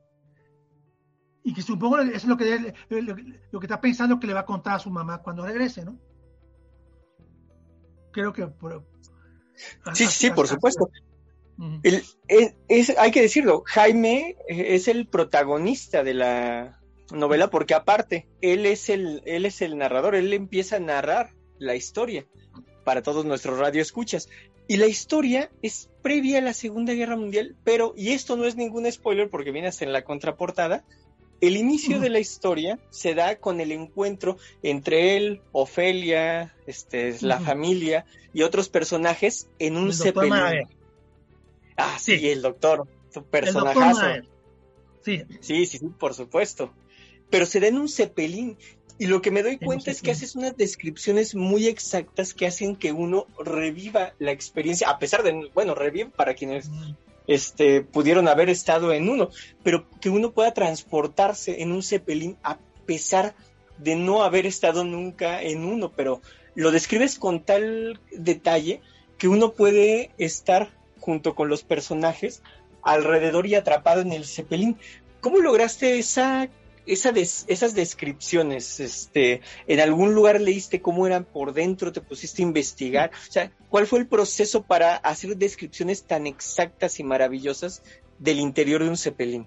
[1.44, 4.46] Y que supongo eso es lo que, lo, que está pensando que le va a
[4.46, 5.96] contar a su mamá cuando regrese, ¿no?
[8.11, 8.48] Creo que...
[9.94, 10.90] sí, sí, por supuesto.
[12.98, 16.81] hay que decirlo, Jaime es el protagonista de la
[17.12, 21.75] novela porque aparte, él es el, él es el narrador, él empieza a narrar la
[21.75, 22.27] historia
[22.85, 24.29] para todos nuestros radioescuchas.
[24.66, 28.57] Y la historia es previa a la Segunda Guerra Mundial, pero, y esto no es
[28.57, 30.85] ningún spoiler porque viene hasta en la contraportada,
[31.40, 37.38] el inicio de la historia se da con el encuentro entre él, Ofelia, este, la
[37.38, 40.66] familia y otros personajes en un Zeppelin.
[41.77, 44.25] Ah, sí, el doctor, su personajazo.
[45.03, 45.23] sí.
[45.40, 46.73] sí, sí, sí, por supuesto.
[47.31, 48.57] Pero se da en un Zeppelin.
[49.01, 52.75] Y lo que me doy cuenta es que haces unas descripciones muy exactas que hacen
[52.75, 56.69] que uno reviva la experiencia, a pesar de, bueno, revive para quienes
[57.29, 59.31] este, pudieron haber estado en uno,
[59.62, 63.37] pero que uno pueda transportarse en un cepelín a pesar
[63.77, 66.21] de no haber estado nunca en uno, pero
[66.57, 68.81] lo describes con tal detalle
[69.19, 72.43] que uno puede estar junto con los personajes
[72.83, 74.77] alrededor y atrapado en el cepelín.
[75.21, 76.49] ¿Cómo lograste esa
[76.92, 83.11] esas descripciones, este, en algún lugar leíste cómo eran por dentro, te pusiste a investigar,
[83.29, 87.83] o sea, ¿cuál fue el proceso para hacer descripciones tan exactas y maravillosas
[88.18, 89.46] del interior de un cepelín?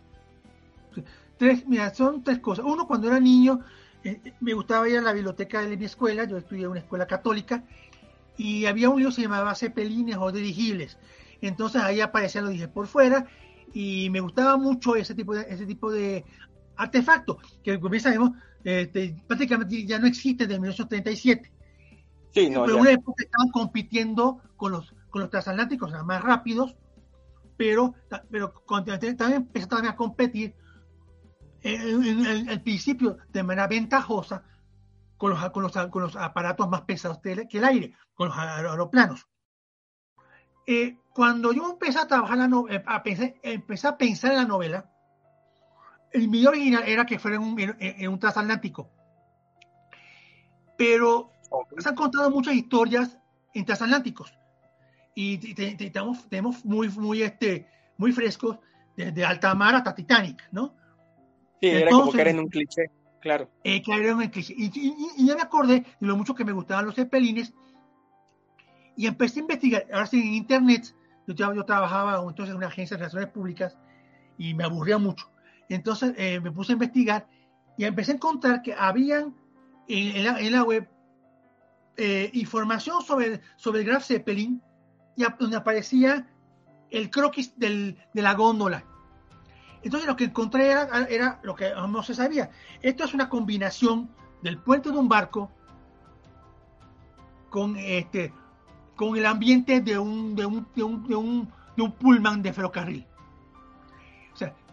[1.38, 2.64] Tres, mira, son tres cosas.
[2.66, 3.62] Uno, cuando era niño,
[4.04, 7.08] eh, me gustaba ir a la biblioteca de mi escuela, yo estudié en una escuela
[7.08, 7.64] católica,
[8.38, 10.98] y había un libro que se llamaba Cepelines o Dirigibles.
[11.42, 13.28] Entonces ahí aparecía lo dije por fuera,
[13.74, 16.26] y me gustaba mucho ese tipo de, ese tipo de
[16.82, 18.32] artefacto, que como bien sabemos,
[18.64, 21.52] este, prácticamente ya no existe desde 1937.
[22.34, 26.76] Sí, no, pero una época estaban compitiendo con los, con los transatlánticos, más rápidos,
[27.58, 27.94] pero,
[28.30, 30.56] pero también empezaron a competir
[31.62, 34.44] en, el principio de manera ventajosa
[35.18, 39.28] con los, con los, con los aparatos más pesados que el aire, con los aeroplanos.
[40.66, 44.38] Eh, cuando yo empecé a trabajar, la no, eh, a pensar, empecé a pensar en
[44.38, 44.90] la novela,
[46.12, 48.90] el video original era que fuera en un, transatlántico.
[50.78, 51.32] Pero
[51.78, 53.18] se han contado muchas historias
[53.54, 54.34] en transatlánticos.
[55.14, 58.58] Y tenemos, tenemos muy, muy, este, muy frescos
[58.96, 60.76] desde alta mar hasta Titanic, ¿no?
[61.62, 63.50] Sí, era como caer en un cliché, claro.
[63.64, 64.54] Eh, caer en un cliché.
[64.58, 64.72] Y,
[65.18, 67.54] y, ya me acordé de lo mucho que me gustaban los zeppelines
[68.96, 69.86] y empecé a investigar.
[69.94, 70.96] Ahora sí, en internet,
[71.28, 73.78] yo, yo trabajaba entonces en una agencia de relaciones públicas
[74.38, 75.31] y me aburría mucho.
[75.70, 77.28] Entonces eh, me puse a investigar
[77.78, 79.36] y empecé a encontrar que habían
[79.88, 80.90] en, la, web
[81.98, 84.62] eh, información sobre, sobre el Graf Zeppelin
[85.16, 86.28] y donde aparecía
[86.90, 88.86] el croquis del, de la góndola.
[89.84, 92.52] Entonces lo que encontré era, era, lo que no se sabía.
[92.82, 94.10] Esto es una combinación
[94.44, 95.52] del puente de un barco
[97.50, 98.34] con, este,
[98.96, 102.54] con el ambiente de un, de un, de un, de un, de un pullman de
[102.54, 103.08] ferrocarril.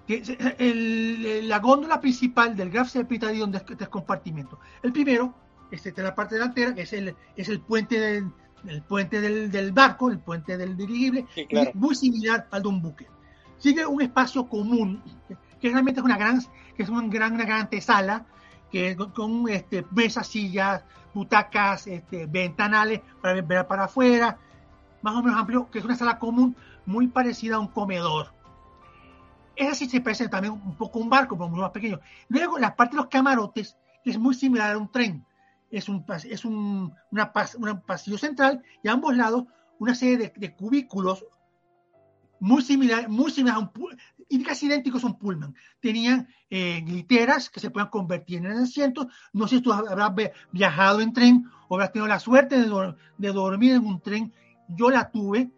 [0.08, 4.58] O sea, el, la góndola principal del Graf está en tres compartimentos.
[4.82, 5.34] El primero
[5.70, 8.32] es este, la parte delantera, que es el, es el puente del,
[8.66, 11.26] el puente del, del, barco, el puente del dirigible,
[11.74, 13.06] muy similar al de un buque.
[13.58, 15.02] Sigue un espacio común,
[15.60, 16.40] que, realmente es una gran,
[16.76, 18.24] que es una gran, una gran antesala,
[18.70, 20.82] que con, este, mesas, sillas,
[21.14, 24.38] butacas, este, ventanales para ver para afuera,
[25.02, 28.32] más o menos amplio, que es una sala común muy parecida a un comedor.
[29.58, 32.00] Esa sí se parece también un poco a un barco, pero muy más pequeño.
[32.28, 35.26] Luego, la parte de los camarotes es muy similar a un tren
[35.70, 39.44] es un, es un, una, pasillo central y a ambos lados
[39.78, 41.24] una serie de, cubículos
[42.40, 43.70] muy similares, muy similar a un
[44.30, 45.54] y casi idénticos a un pullman.
[45.80, 49.06] Tenían eh, literas que se pueden convertir en asientos.
[49.32, 50.12] No sé si tú habrás
[50.52, 54.32] viajado en tren o habrás tenido la suerte de, de dormir en un tren.
[54.68, 55.50] Yo la tuve.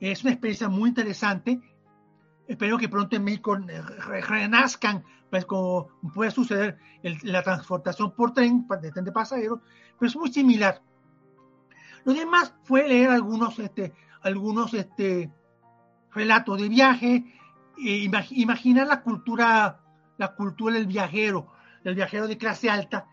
[0.00, 1.60] Es una experiencia muy interesante.
[2.46, 3.82] Espero que pronto en México eh,
[4.20, 5.04] renazcan
[5.34, 9.58] pues como puede suceder la transportación por tren, de tren de pasajeros,
[9.98, 10.80] pero es muy similar.
[12.04, 15.32] Lo demás fue leer algunos, este, algunos este,
[16.12, 17.24] relatos de viaje,
[17.76, 19.80] e imaginar la cultura,
[20.18, 21.48] la cultura del viajero,
[21.82, 23.08] del viajero de clase alta,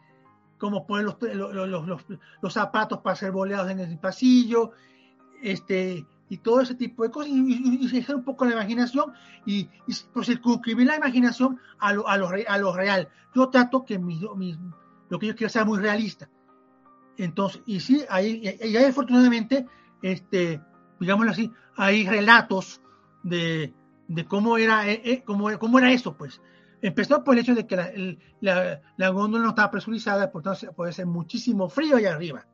[0.60, 2.06] como poner los, los, los,
[2.40, 4.74] los, zapatos para ser boleados en el pasillo,
[5.42, 9.12] este, y todo ese tipo de cosas, y, y, un poco la imaginación
[9.46, 13.10] y, y pues, circunscribir la imaginación a lo, a lo, a lo real.
[13.36, 16.30] Yo trato que mi, lo que yo quiero sea muy realista.
[17.18, 19.68] Entonces, y sí, hay, y hay afortunadamente,
[20.02, 20.62] este,
[21.02, 22.82] digámoslo así, hay relatos
[23.24, 23.74] de,
[24.08, 26.40] de cómo, era, eh, eh, cómo, cómo era eso, pues.
[26.82, 27.92] Empezó por el hecho de que la,
[28.40, 32.46] la, la góndola no estaba presurizada, por tanto puede ser muchísimo frío allá arriba.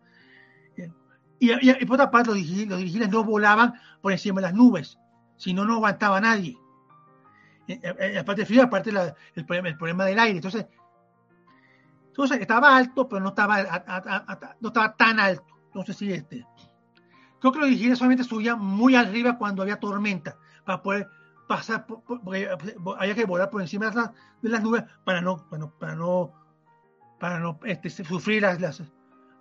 [1.40, 4.98] Y, por otra parte, los dirigibles, no volaban por encima de las nubes,
[5.36, 6.58] si no, no aguantaba nadie.
[8.20, 8.92] Aparte frío, aparte
[9.36, 10.38] el, problema, el problema del aire.
[10.38, 10.68] Entonces,
[12.08, 13.62] entonces estaba alto, pero no estaba,
[14.60, 15.46] no estaba tan alto.
[15.68, 16.46] Entonces, sí, este.
[17.40, 21.08] Creo que los dirigibles solamente subían muy arriba cuando había tormenta, para poder
[21.48, 22.50] pasar, porque
[22.98, 26.34] había que volar por encima de las, de las nubes para no, para para no,
[27.20, 28.82] para no este, sufrir las, las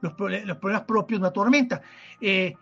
[0.07, 1.83] los, problemas propios de una tormenta.
[2.21, 2.55] Eh,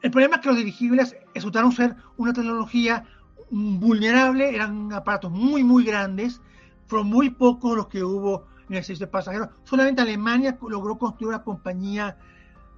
[0.00, 3.04] el problema es que los dirigibles resultaron ser una tecnología
[3.50, 6.40] vulnerable, eran aparatos muy, muy grandes,
[6.86, 9.48] fueron muy pocos los que hubo en el servicio de pasajeros.
[9.64, 12.16] Solamente Alemania logró construir una compañía,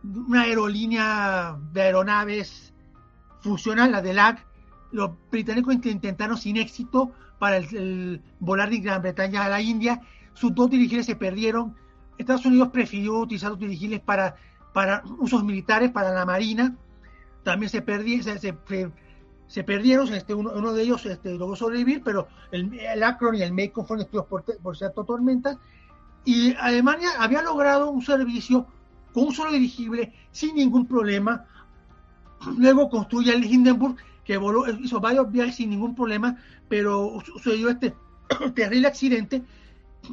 [0.02, 2.74] una aerolínea de aeronaves
[3.40, 4.44] funcional, la de LAG.
[4.90, 10.00] Los británicos intentaron sin éxito para el, volar de Gran Bretaña a la India.
[10.34, 11.76] Sus dos dirigibles se perdieron
[12.18, 14.36] Estados Unidos prefirió utilizar los dirigibles para,
[14.72, 16.76] para usos militares, para la Marina.
[17.42, 17.78] También se,
[19.48, 23.52] se, perdieron, este, uno, de ellos este, logró sobrevivir, pero el, el Akron y el
[23.52, 25.58] Macon fueron destruidos por, por cierta tormenta.
[26.24, 28.66] Y Alemania había logrado un servicio
[29.12, 31.46] con un solo dirigible sin ningún problema.
[32.58, 37.94] Luego construye el Hindenburg, que voló, hizo varios viajes sin ningún problema, pero sucedió este
[38.54, 39.42] terrible accidente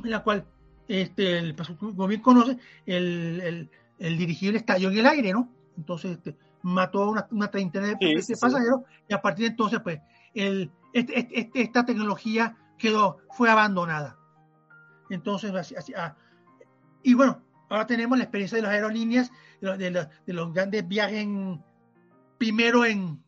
[0.04, 0.46] en la cual
[0.92, 5.50] este, el, como bien conoce, el, el, dirigible estalló en el aire, ¿no?
[5.78, 10.02] Entonces, este, mató a una, una treintena de, pasajeros y a partir de entonces, pues,
[10.34, 14.18] el, este, este, este, esta tecnología quedó, fue abandonada.
[15.10, 16.18] Entonces, así, ah,
[17.04, 21.26] y bueno, ahora tenemos la experiencia de las aerolíneas, de, los, de los grandes viajes,
[22.38, 23.24] primero en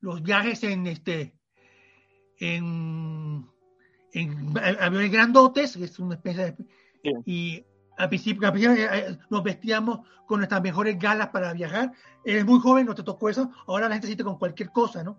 [0.00, 1.34] los viajes en este,
[2.38, 3.51] en
[4.12, 6.56] en aviones grandotes, que es una especie de...
[7.26, 7.64] Y
[7.96, 11.92] al principio, eh, eh, nos vestíamos con nuestras mejores galas para viajar.
[12.24, 13.50] Eres muy joven, no te tocó eso.
[13.66, 15.18] Ahora la gente siente con cualquier cosa, ¿no?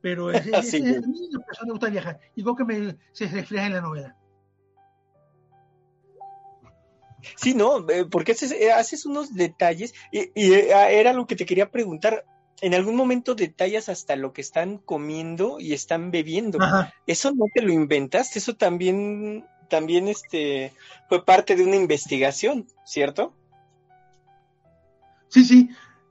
[0.00, 0.78] pero es, es, Sí.
[0.78, 3.72] es- a mí en lo personal me gusta viajar, igual que me, se refleja en
[3.74, 4.16] la novela.
[7.36, 11.46] Sí, no, eh, porque haces, haces unos detalles y, y, eh, era lo que te
[11.46, 12.24] quería preguntar.
[12.62, 16.58] En algún momento detallas hasta lo que están comiendo y están bebiendo.
[16.62, 16.94] Ajá.
[17.06, 20.72] Eso no te lo inventaste, eso también, también este,
[21.08, 23.34] fue parte de una investigación, ¿cierto?
[25.28, 25.70] Sí, sí,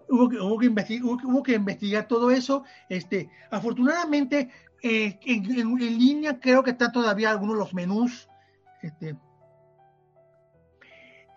[0.09, 2.63] hubo que, hubo que, investi- hubo que- hubo que investigar todo eso.
[2.89, 4.49] Este, afortunadamente,
[4.83, 8.27] eh, en, en- en línea creo que están todavía algunos de los menús.
[8.81, 9.15] Este,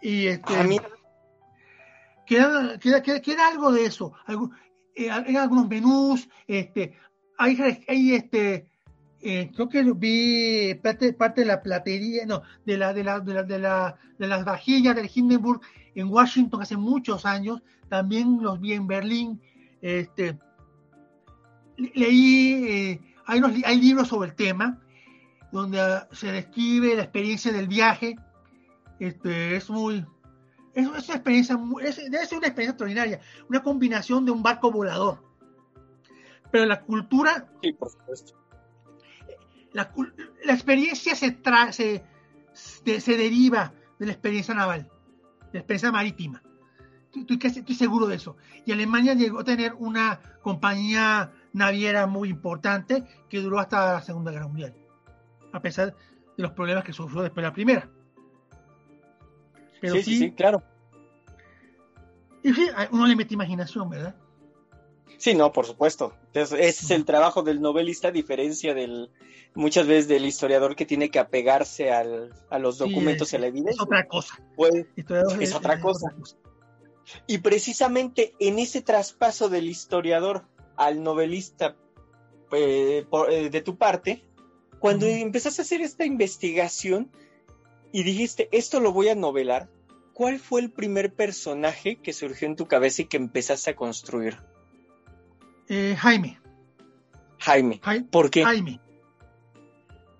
[0.02, 0.66] y este, Ah,
[2.26, 4.12] queda, queda, queda, queda algo de eso.
[4.26, 4.50] Algo,
[4.94, 6.94] eh, hay algunos menús, este,
[7.38, 8.68] hay, hay este,
[9.20, 13.34] eh, creo que vi parte, parte de la platería, no, de la, de la, de
[13.34, 15.60] la, de la, de las vajillas del Hindenburg
[15.94, 19.40] en Washington hace muchos años, también los vi en Berlín,
[19.80, 20.38] este,
[21.76, 24.80] le- leí, eh, hay, unos hay libros sobre el tema,
[25.52, 28.16] donde ah, se describe la experiencia del viaje,
[28.98, 30.04] este, es muy,
[30.74, 34.70] es, es una experiencia, es- debe ser una experiencia extraordinaria, una combinación de un barco
[34.70, 35.22] volador.
[36.50, 38.34] Pero la cultura, Sí, por supuesto.
[39.72, 39.90] la,
[40.52, 42.04] experiencia se, tra- se,
[42.52, 46.42] se, se deriva de la experiencia naval, de la experiencia marítima.
[47.14, 48.36] Estoy, estoy seguro de eso.
[48.66, 54.32] Y Alemania llegó a tener una compañía naviera muy importante que duró hasta la Segunda
[54.32, 54.74] Guerra Mundial,
[55.52, 55.94] a pesar
[56.36, 57.88] de los problemas que sufrió después de la Primera.
[59.80, 60.62] Pero sí, sí, sí, claro.
[62.42, 64.14] Y sí, uno le mete imaginación, ¿verdad?
[65.18, 66.14] Sí, no, por supuesto.
[66.26, 69.10] Entonces, ese es el trabajo del novelista, a diferencia del
[69.54, 73.36] muchas veces del historiador que tiene que apegarse al, a los Sí, documentos es, y
[73.36, 73.84] a la es evidencia.
[73.84, 74.42] otra cosa.
[74.56, 76.14] Pues, Historiador Es otra cosa.
[77.26, 81.76] Y precisamente en ese traspaso del historiador al novelista
[82.50, 84.24] eh, por- eh, de tu parte,
[84.78, 85.14] cuando Ujú.
[85.14, 87.10] empezaste a hacer esta investigación
[87.94, 89.68] y dijiste, esto lo voy a novelar,
[90.14, 94.36] ¿cuál fue el primer personaje que surgió en tu cabeza y que empezaste a construir?
[95.68, 96.40] Eh, Jaime.
[97.38, 97.80] Jaime.
[97.80, 98.42] Jai- ¿Por qué?
[98.42, 98.80] Jaime.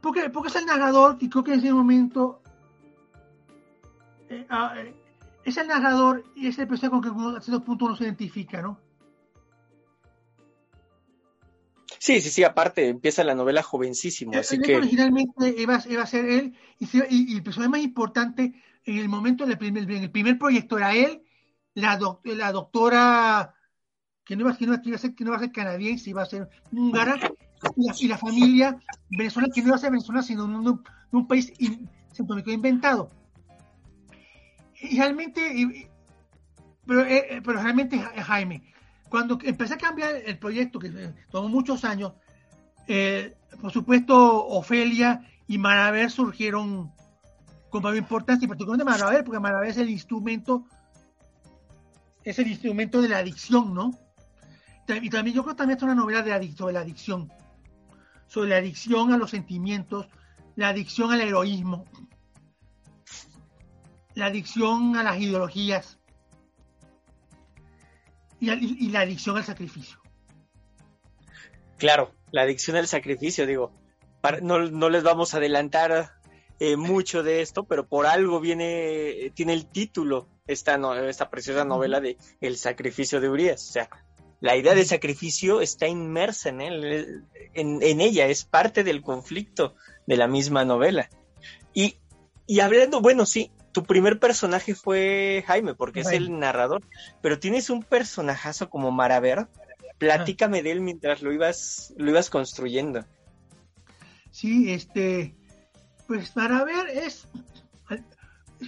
[0.01, 2.41] Porque, porque es el narrador y creo que en ese momento
[4.29, 4.95] eh, ah, eh,
[5.45, 8.05] es el narrador y es el personaje con que uno, a cierto punto uno se
[8.05, 8.79] identifica, ¿no?
[12.05, 15.89] Sí, sí, sí, aparte empieza la novela jovencísimo, El- así el que Originalmente iba, a-
[15.89, 18.53] iba a ser él y, y- y el personaje más importante
[18.85, 21.23] en el momento del primer, en el primer proyecto era él,
[21.73, 23.55] la, doc- la doctora
[24.23, 26.11] que no, iba, que, no, que iba a ser, que no iba a ser canadiense,
[26.11, 27.17] iba a ser húngara,
[27.75, 30.79] y la, y la familia venezolana, que no iba a ser venezolana, sino de
[31.13, 31.89] un, país in-
[32.49, 33.09] inventado.
[34.79, 35.87] Y realmente, y-
[36.87, 38.74] pero, eh, eh, pero realmente Ja- Jaime,
[39.15, 42.15] cuando empecé a cambiar el proyecto, que eh, tomó muchos años,
[42.89, 46.93] eh, por supuesto, Ofelia y Maraver surgieron
[47.71, 50.65] con mayor importancia, y particularmente Maraver, porque Maraver es el instrumento,
[52.25, 53.93] es el instrumento de la adicción, ¿no?
[55.01, 57.33] Y también yo creo que también es una novela de adic- sobre la adicción,
[58.27, 60.09] sobre la adicción a los sentimientos,
[60.57, 61.85] la adicción al heroísmo,
[64.17, 66.01] la adicción a las ideologías
[68.41, 69.99] y, la adicción al sacrificio.
[71.79, 73.73] Claro, la adicción al sacrificio, digo,
[74.21, 76.13] para- no, no les vamos a adelantar
[76.61, 81.65] eh, mucho de esto, pero por algo viene, tiene el título esta, no- esta preciosa
[81.65, 83.69] novela de El sacrificio de Urias.
[83.69, 83.91] O sea,
[84.41, 89.75] la idea de sacrificio está inmersa en, él, en, en ella, es parte del conflicto
[90.07, 91.11] de la misma novela.
[91.73, 91.97] Y,
[92.47, 96.83] y hablando, bueno, sí, tu primer personaje fue Jaime, porque es el narrador,
[97.21, 99.49] pero tienes un personajazo como Maraver.
[99.99, 103.05] Platícame de él mientras lo ibas, lo ibas construyendo.
[104.31, 105.35] Sí, este,
[106.07, 107.27] pues para ver es,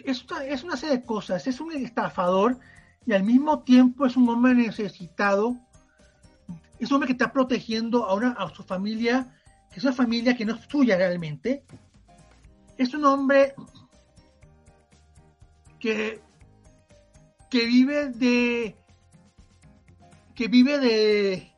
[0.05, 2.59] es, una, es una serie de cosas, es un estafador
[3.07, 5.57] y al mismo tiempo es un hombre necesitado,
[6.81, 9.37] es un hombre que está protegiendo a, una, a su familia,
[9.71, 11.65] que es una familia que no es suya realmente,
[12.77, 13.55] es un hombre
[15.79, 16.21] que,
[17.51, 18.77] que vive de,
[20.35, 21.53] que vive de,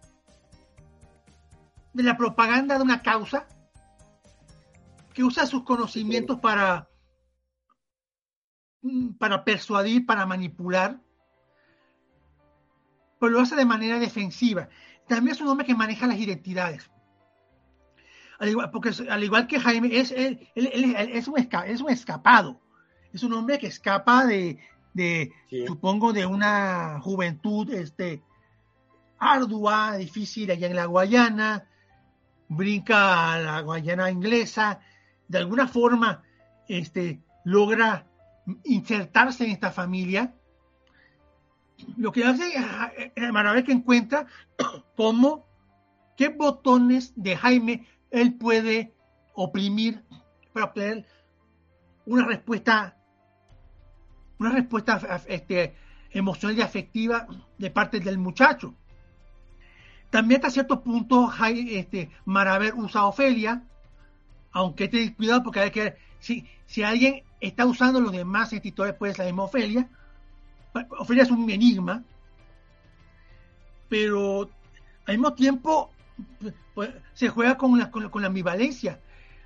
[1.93, 3.47] de la propaganda de una causa,
[5.15, 6.89] que usa sus conocimientos para,
[9.19, 11.01] para persuadir, para manipular,
[13.19, 14.69] pero lo hace de manera defensiva.
[15.09, 16.89] También es un hombre que maneja las identidades.
[18.39, 21.67] Al igual, porque al igual que Jaime, es, él, él- él- él es, un, esca-
[21.67, 22.61] es un escapado.
[23.13, 24.59] Es un hombre que escapa de,
[24.95, 25.67] de Sí.
[25.67, 28.23] supongo, de una juventud este,
[29.19, 31.67] ardua, difícil allá en la Guayana,
[32.49, 34.81] brinca a la Guayana inglesa,
[35.29, 36.23] de alguna forma
[36.69, 38.07] este, logra
[38.65, 40.35] insertarse en esta familia.
[41.97, 42.45] Lo que hace
[43.15, 44.27] es maravilla que encuentra
[44.97, 45.47] cómo,
[46.17, 48.95] qué botones de Jaime él puede
[49.35, 50.03] oprimir
[50.53, 51.07] para obtener
[52.07, 52.97] una respuesta,
[54.39, 55.75] una respuesta este,
[56.11, 57.27] emocional y afectiva
[57.59, 58.75] de parte del muchacho.
[60.11, 63.63] También hasta cierto punto este, Maraver usa a Ofelia,
[64.53, 69.19] aunque ten cuidado porque hay que si, si alguien está usando los demás escritores, pues
[69.19, 69.89] la misma Ofelia.
[70.99, 72.03] Ofelia es un enigma,
[73.89, 74.51] pero
[75.07, 75.91] al mismo tiempo
[77.15, 79.01] se juega con la, con, la ambivalencia.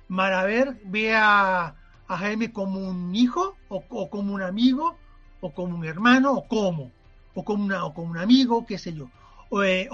[0.07, 1.75] Maraver ve a,
[2.07, 4.97] Jaime como un hijo, o, como un amigo,
[5.41, 6.91] o como un hermano, o como,
[7.33, 9.09] o como, una, o como un amigo, qué sé yo.
[9.49, 9.87] O, eh,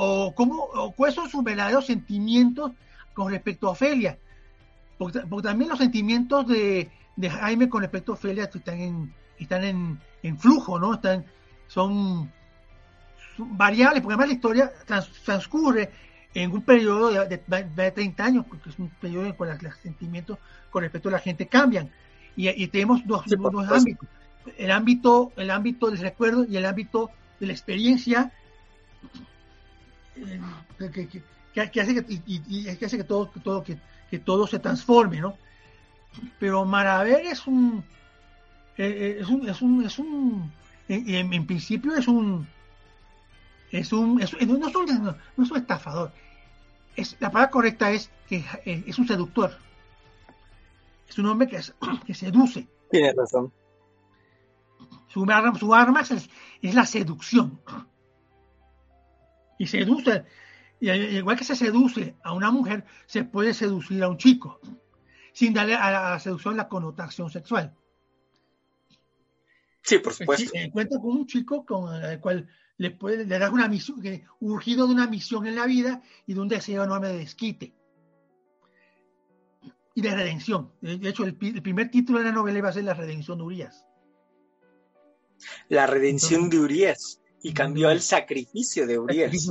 [0.96, 2.72] cuáles son sus verdaderos sentimientos
[3.14, 4.18] con respecto a Ofelia.
[4.98, 6.90] Porque, también los sentimientos de,
[7.22, 10.94] Jaime con respecto a Ofelia están en, están en flujo, ¿no?
[10.96, 11.26] Están,
[11.68, 12.32] son,
[13.40, 14.72] variables, porque además la historia
[15.24, 15.92] transcurre
[16.34, 17.42] en un periodo de,
[17.76, 20.38] de, 30 años, porque es un periodo en el los sentimientos
[20.70, 21.90] con respecto a la gente cambian.
[22.36, 23.24] Y, tenemos dos,
[23.70, 24.08] ámbitos.
[24.58, 27.10] El ámbito, el ámbito del recuerdo y el ámbito
[27.40, 28.32] de la experiencia
[30.16, 30.40] eh,
[31.54, 35.36] que, hace que, y, que hace que todo, que todo, que, todo se transforme, ¿no?
[36.40, 37.84] Pero Maraver es un,
[38.78, 40.52] eh, eh, es un, es un, es un,
[40.88, 42.48] en principio es un,
[43.72, 46.12] es un, es, no, es un, no, es un estafador.
[46.96, 49.52] Es, la palabra correcta es que eh, es un seductor.
[51.08, 51.60] Es un hombre que,
[52.06, 52.68] que seduce.
[52.90, 53.52] Tiene razón.
[55.08, 55.26] Su,
[55.60, 56.30] su arma es,
[56.62, 57.60] es, la seducción.
[59.58, 60.26] Y seduce.
[60.80, 64.62] Y igual que se seduce a una mujer, se puede seducir a un chico,
[65.34, 67.76] sin darle a la, seducción la connotación sexual.
[69.82, 70.52] Sí, por supuesto.
[70.54, 72.48] Encuentra con un chico con el cual
[72.80, 74.02] le, puede, le das una misión,
[74.40, 77.74] urgido de una misión en la vida y de un deseo enorme de desquite
[79.94, 80.72] y de redención.
[80.80, 83.86] De hecho, el, primer título de la novela iba a ser La redención de Urias.
[85.68, 87.22] La redención de Urias.
[87.44, 89.50] Y cambió el sacrificio de Urias.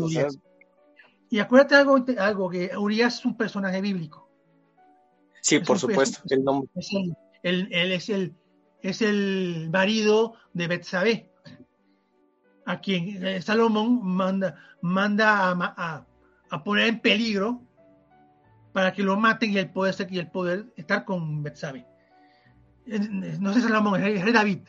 [1.29, 4.31] Y acuérdate algo, algo, que Urias es un personaje bíblico.
[5.43, 6.21] Sí, por supuesto.
[6.31, 6.71] el nombre.
[6.75, 6.89] Es
[7.43, 8.35] el, él es el,
[8.81, 11.31] es el marido de Betsabé
[12.69, 16.07] a quien Salomón manda, manda a,
[16.51, 17.63] a, poner en peligro
[18.75, 21.87] para que lo maten y el poder, y el poder estar con Betsabe.
[22.87, 24.69] No sé Salomón, es rey David.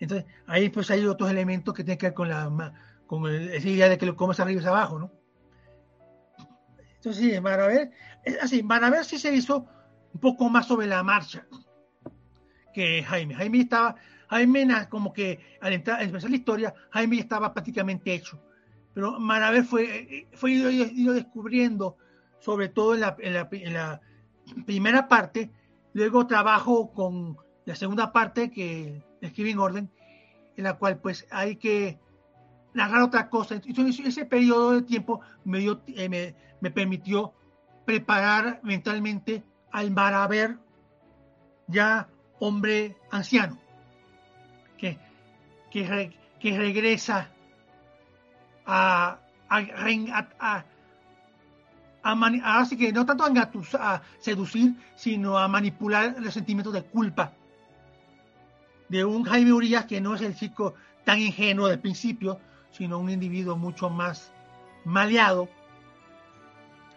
[0.00, 2.72] Entonces, ahí pues hay otros elementos que tienen que ver con la
[3.06, 5.12] con esa idea de que lo comes arriba y abajo, ¿no?
[6.96, 7.90] Entonces, sí, para ver,
[8.24, 9.66] es así, para ver si se hizo
[10.14, 11.46] un poco más sobre la marcha
[12.72, 13.34] que Jaime.
[13.34, 13.96] Jaime estaba,
[14.28, 18.40] Jaime, como que al entrar, empezar la historia, Jaime estaba prácticamente hecho.
[18.92, 21.96] Pero Maraver fue, fue ido, descubriendo,
[22.38, 24.00] sobre todo en la,
[24.66, 25.50] primera parte,
[25.92, 29.90] luego trabajo con la segunda parte que escribí en orden,
[30.56, 31.98] en la cual pues hay que
[32.72, 33.56] narrar otra cosa.
[33.56, 37.32] Ese periodo de tiempo me, dio, eh, me, me, permitió
[37.84, 40.58] preparar mentalmente al Maraver
[41.66, 42.08] ya
[42.38, 43.63] hombre anciano
[44.78, 44.98] que,
[45.70, 47.30] que, regresa
[48.66, 49.18] a,
[49.48, 50.64] a, a,
[52.02, 57.32] a, así que no tanto a, seducir, sino a manipular los sentimientos de culpa
[58.88, 62.38] de un Jaime Urias que no es el chico tan ingenuo del principio,
[62.70, 64.32] sino un individuo mucho más
[64.84, 65.48] maleado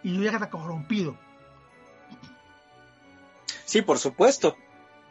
[0.03, 1.17] y ya está corrompido.
[3.65, 4.55] Sí, por supuesto.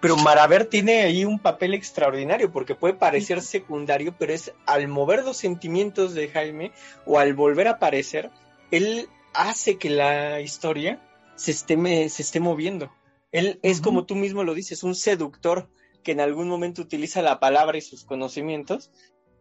[0.01, 5.25] Pero Maraver tiene ahí un papel extraordinario porque puede parecer secundario, pero es al mover
[5.25, 6.73] los sentimientos de Jaime
[7.07, 8.31] o al volver a aparecer,
[8.71, 11.01] él hace que la historia
[11.35, 12.91] se esté, se esté moviendo.
[13.33, 15.69] Él es como tú mismo lo dices, un seductor
[16.03, 18.91] que en algún momento utiliza la palabra y sus conocimientos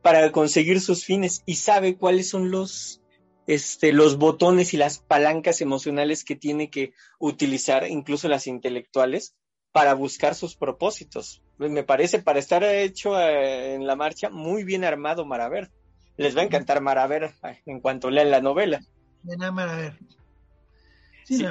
[0.02, 3.02] para conseguir sus fines y sabe cuáles son los,
[3.48, 9.36] este, los botones y las palancas emocionales que tiene que utilizar, incluso las intelectuales,
[9.76, 11.44] para buscar sus propósitos.
[11.58, 15.70] Me parece para estar hecho eh, en la marcha muy bien armado Maraver.
[16.16, 18.80] Les va a encantar Maraver eh, en cuanto lean la novela.
[19.24, 20.00] Maraver.
[21.26, 21.44] Sí,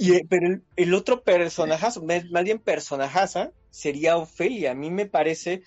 [0.00, 4.72] Y, eh, pero el, otro personajazo, más bien personajaza, sería Ofelia.
[4.72, 5.62] A mí me parece,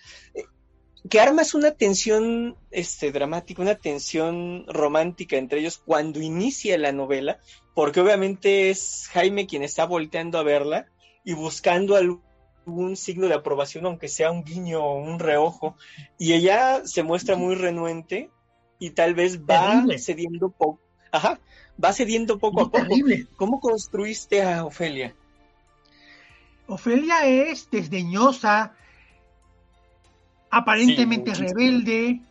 [1.10, 7.40] que armas una tensión este, dramática, una tensión romántica entre ellos cuando inicia la novela,
[7.74, 10.88] porque obviamente es Jaime quien está volteando a verla
[11.24, 15.76] y buscando algún signo de aprobación, aunque sea un guiño o un reojo,
[16.18, 18.30] y ella se muestra muy renuente
[18.80, 20.80] y tal vez va cediendo poco.
[21.12, 21.40] Ajá,
[21.84, 22.96] va cediendo poco a poco.
[23.36, 25.16] ¿Cómo construiste a Ofelia?
[26.68, 28.74] Ofelia es desdeñosa,
[30.50, 32.22] aparentemente rebelde,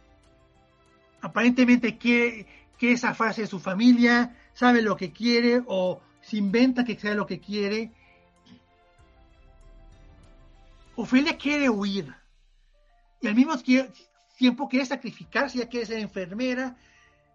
[1.21, 2.47] aparentemente quiere,
[2.79, 7.27] quiere zafarse de su familia, sabe lo que quiere o se inventa que sabe lo
[7.27, 7.93] que quiere.
[11.01, 12.15] Ofelia quiere huir.
[13.23, 13.55] Y al mismo
[14.37, 16.77] tiempo quiere sacrificarse, ya quiere ser enfermera,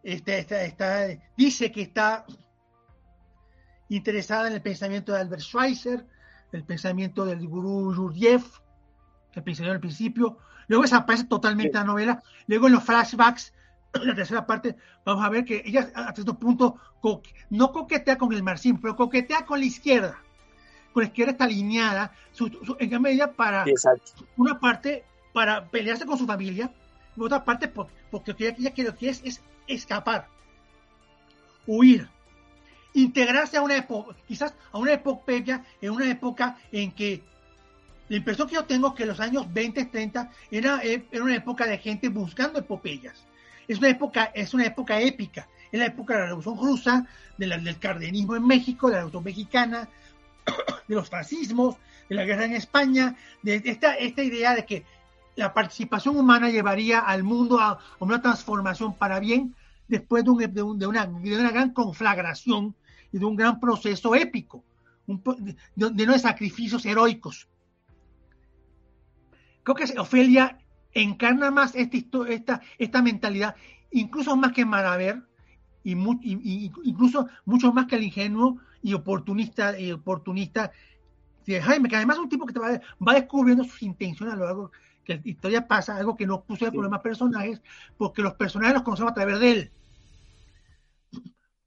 [0.04, 2.26] está, está, dice que está
[3.90, 6.06] interesada en el pensamiento de Albert Schweitzer,
[6.52, 8.60] el pensamiento del gurú Gurdjieff,
[9.34, 10.38] el pensamiento al principio,
[10.68, 13.52] luego desaparece totalmente la novela, luego en los flashbacks,
[13.94, 16.80] la tercera parte, vamos a ver que ella hasta cierto punto
[17.50, 20.25] no coquetea con el marxismo, pero coquetea con la izquierda.
[20.96, 22.14] Con la izquierda está alineada,
[22.80, 23.66] en gran medida para
[24.38, 26.72] una parte para pelearse con su familia,
[27.18, 30.30] y otra parte porque, porque ella, quiere que es, es escapar,
[31.68, 32.08] huir,
[32.94, 37.22] integrarse a una época, quizás a una epopeya, en una época en que
[38.08, 41.78] la impresión que yo tengo que los años 20, 30 era, era una época de
[41.78, 43.26] gente buscando epopeyas.
[43.68, 45.50] Es una época, es una época épica.
[45.74, 49.90] Es la época de la Revolución Rusa, del cardenismo en México, de la Revolución Mexicana,
[50.88, 51.78] de los fascismos,
[52.10, 54.86] de la guerra en España, de esta, esta idea de que
[55.36, 59.56] la participación humana llevaría al mundo a, una transformación para bien
[59.88, 62.76] después de, un, de, una, de una gran conflagración
[63.12, 64.64] y de un gran proceso épico,
[65.08, 67.48] de, de, no sacrificios heroicos.
[69.64, 70.60] Creo que Ofelia
[70.94, 71.98] encarna más esta,
[72.30, 73.56] esta, esta mentalidad,
[73.92, 75.24] incluso más que Maraver,
[75.84, 80.72] y, incluso mucho más que el ingenuo y oportunista, y oportunista
[81.46, 84.38] de Jaime, que además es un tipo que te va, va descubriendo sus intenciones a
[84.38, 84.72] lo largo
[85.04, 87.62] que la historia pasa, algo que no con los demás personajes,
[87.98, 89.72] porque los personajes los conocemos a través de él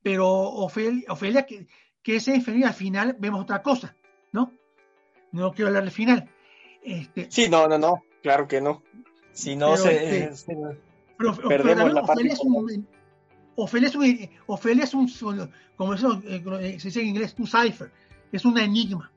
[0.03, 1.67] pero Ofelia, que,
[2.03, 3.95] que es al final vemos otra cosa,
[4.33, 4.53] ¿no?
[5.33, 6.31] No quiero hablar del final.
[6.83, 8.83] Este, sí, no, no, no, claro que no.
[9.33, 10.57] Si no, se, este,
[11.47, 12.29] perdemos la parte.
[12.29, 12.89] Es un,
[13.61, 15.11] Ofelia es un,
[15.77, 17.91] como eso, eh, se dice en inglés, un cipher,
[18.31, 19.11] es un enigma.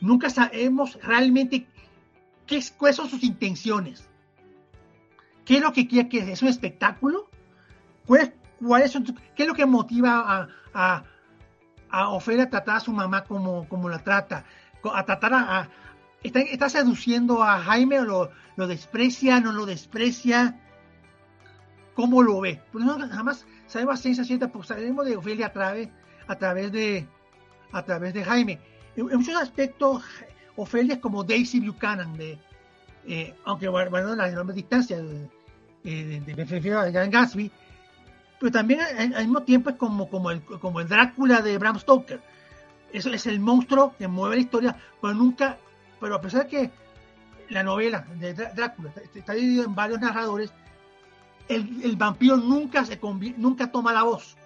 [0.00, 1.66] Nunca sabemos realmente
[2.46, 4.08] qué, cuáles son sus intenciones.
[5.44, 7.28] ¿Qué es lo que quiere que es un espectáculo?
[8.06, 8.32] ¿Cuál
[9.36, 11.04] ¿Qué es lo que motiva a,
[11.90, 14.44] a, Ofelia a tratar a su mamá como, como la trata?
[14.94, 15.68] A tratar a.
[16.22, 20.58] está, seduciendo a Jaime o lo, desprecia, no lo desprecia?
[21.94, 22.60] ¿Cómo lo ve?
[22.72, 25.88] Pues no, jamás sabemos a ciencia cierta, porque sabemos de Ofelia a través,
[26.26, 27.06] a través de
[27.72, 28.58] a través de Jaime.
[28.96, 30.02] En, muchos aspectos,
[30.56, 32.38] Ofelia es como Daisy Buchanan, de,
[33.06, 35.28] eh, aunque bueno, la enorme distancia de,
[35.84, 37.50] de, de, de Gatsby,
[38.40, 42.20] pero también al, mismo tiempo es como, como, el, como el Drácula de Bram Stoker.
[42.90, 45.58] Eso es el monstruo que mueve la historia, pero nunca,
[46.00, 46.70] pero a pesar de que
[47.50, 50.52] la novela de Drácula está dividido en varios narradores,
[51.48, 52.98] el, vampiro nunca, se
[53.36, 54.36] nunca toma la voz.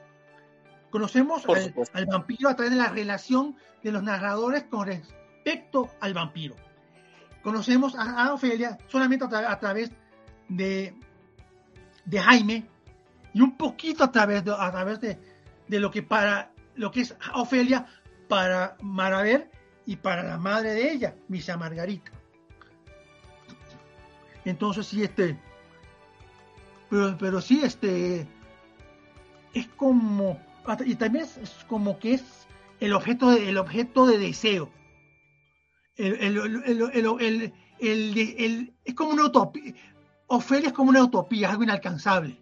[0.91, 1.45] Conocemos
[1.93, 6.55] al, vampiro a través de la relación de los narradores con respecto al vampiro.
[7.43, 9.91] Conocemos a, Ofelia solamente a, través
[10.49, 10.95] de,
[12.05, 12.67] de Jaime,
[13.35, 15.19] y un poquito a través de, a través de,
[15.69, 17.87] lo que para lo que es Ofelia
[18.29, 19.51] para Maraver
[19.87, 22.13] y para la madre de ella, Misa Margarita.
[24.45, 25.39] Entonces sí, este,
[26.95, 28.25] pero, pero sí, este,
[29.53, 30.39] es como,
[30.87, 32.47] y también es, como que es
[32.79, 34.71] el objeto de, el objeto de deseo.
[35.97, 39.75] El, el, el, es como una utopía.
[40.29, 42.39] Ofelia es como una utopía, algo inalcanzable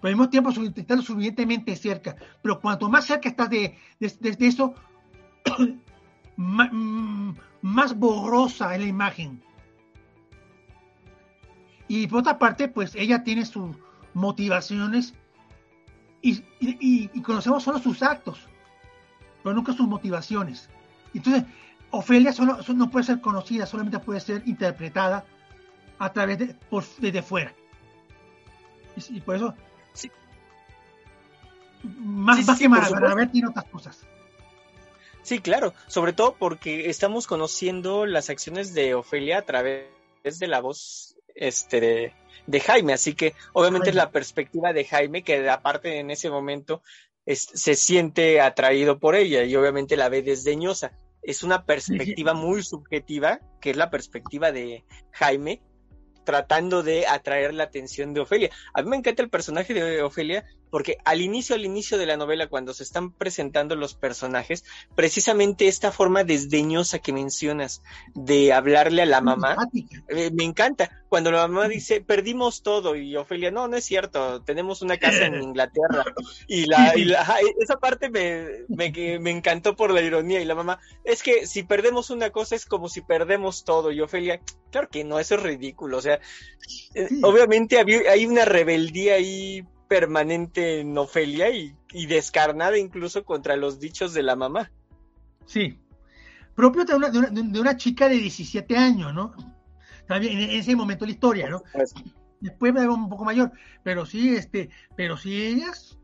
[0.00, 2.16] pero al mismo tiempo estando suficientemente cerca.
[2.40, 4.74] Pero cuanto más cerca estás de, eso,
[6.36, 9.42] mm, más, borrosa es la imagen.
[11.88, 13.76] Y por otra parte, pues ella tiene sus
[14.14, 15.14] motivaciones
[16.20, 18.40] y, conocemos solo sus actos,
[19.42, 20.68] pero nunca sus motivaciones.
[21.14, 21.44] Entonces,
[21.90, 25.24] Ofelia solo, no puede ser conocida, solamente puede ser interpretada
[25.98, 27.54] a través de, por, desde fuera.
[29.08, 29.54] y por eso
[31.82, 34.00] más, que para, ver tiene otras cosas.
[35.22, 39.88] Sí, claro, sobre todo porque estamos conociendo las acciones de Ofelia a través
[40.24, 42.14] de la voz este,
[42.46, 42.92] de, Jaime.
[42.92, 46.82] Así que obviamente es la perspectiva de Jaime que aparte en ese momento
[47.26, 50.92] se siente atraído por ella y obviamente la ve desdeñosa.
[51.22, 55.62] Es una perspectiva muy subjetiva, que es la perspectiva de Jaime,
[56.24, 58.50] tratando de atraer la atención de Ofelia.
[58.74, 62.16] A mí me encanta el personaje de Ofelia porque al inicio, al inicio de la
[62.16, 64.64] novela, cuando se están presentando los personajes,
[64.94, 67.82] precisamente esta forma desdeñosa que mencionas
[68.14, 69.56] de hablarle a la mamá,
[70.08, 70.90] eh, me encanta.
[71.08, 75.24] Cuando la mamá dice, perdimos todo, y Ofelia, no, no es cierto, tenemos una casa
[75.24, 76.04] en Inglaterra.
[76.46, 76.92] Y, la,
[77.58, 80.40] esa parte me, me, me encantó por la ironía.
[80.40, 83.90] Y la mamá, es que si perdemos una cosa es como si perdemos todo.
[83.90, 84.40] Y Ofelia,
[84.70, 85.98] claro que no, eso es ridículo.
[85.98, 86.20] O sea,
[86.94, 94.14] eh, obviamente hay una rebeldía ahí permanente en Ofelia y, descarnada incluso contra los dichos
[94.14, 94.70] de la mamá.
[95.46, 95.78] Sí,
[96.54, 99.34] propio de una, de una, chica de 17 años, ¿no?
[100.06, 101.62] También en ese momento de la historia, ¿no?
[102.40, 103.50] Después me un poco mayor,
[103.82, 105.98] pero sí, este, pero sí ellas,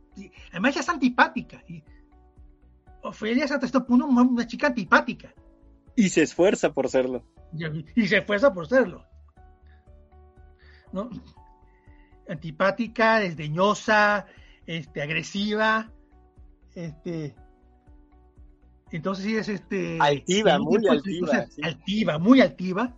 [0.51, 1.63] además ella es antipática.
[1.69, 1.83] Y
[3.03, 5.33] Ofelia es hasta este punto una chica antipática.
[5.95, 7.25] Y se esfuerza por serlo.
[7.95, 9.05] y se esfuerza por serlo.
[10.95, 11.11] ¿no?
[12.29, 14.27] Antipática, desdeñosa,
[14.67, 15.93] este, agresiva,
[16.75, 17.35] este,
[18.91, 22.97] entonces sí es este altiva, muy altiva, altiva, muy altiva.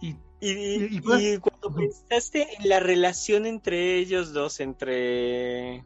[0.00, 5.84] Y, y, pues, cuando pensaste en la relación entre ellos dos, entre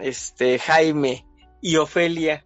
[0.00, 1.24] este Jaime
[1.60, 2.44] y Ofelia,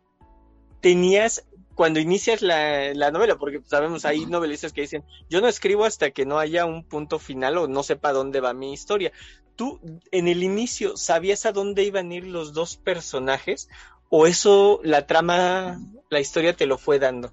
[0.82, 1.47] tenías
[1.78, 6.26] cuando inicias la, novela, porque sabemos, hay novelistas que dicen, yo no escribo hasta que
[6.26, 9.12] no haya un punto final o no sepa dónde va mi historia.
[9.54, 9.78] ¿Tú
[10.10, 13.68] en el inicio sabías a dónde iban a ir los dos personajes
[14.08, 15.78] o eso, la trama,
[16.10, 17.32] la historia te lo fue dando?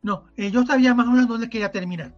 [0.00, 2.14] No, eh, yo sabía más o menos dónde quería terminar.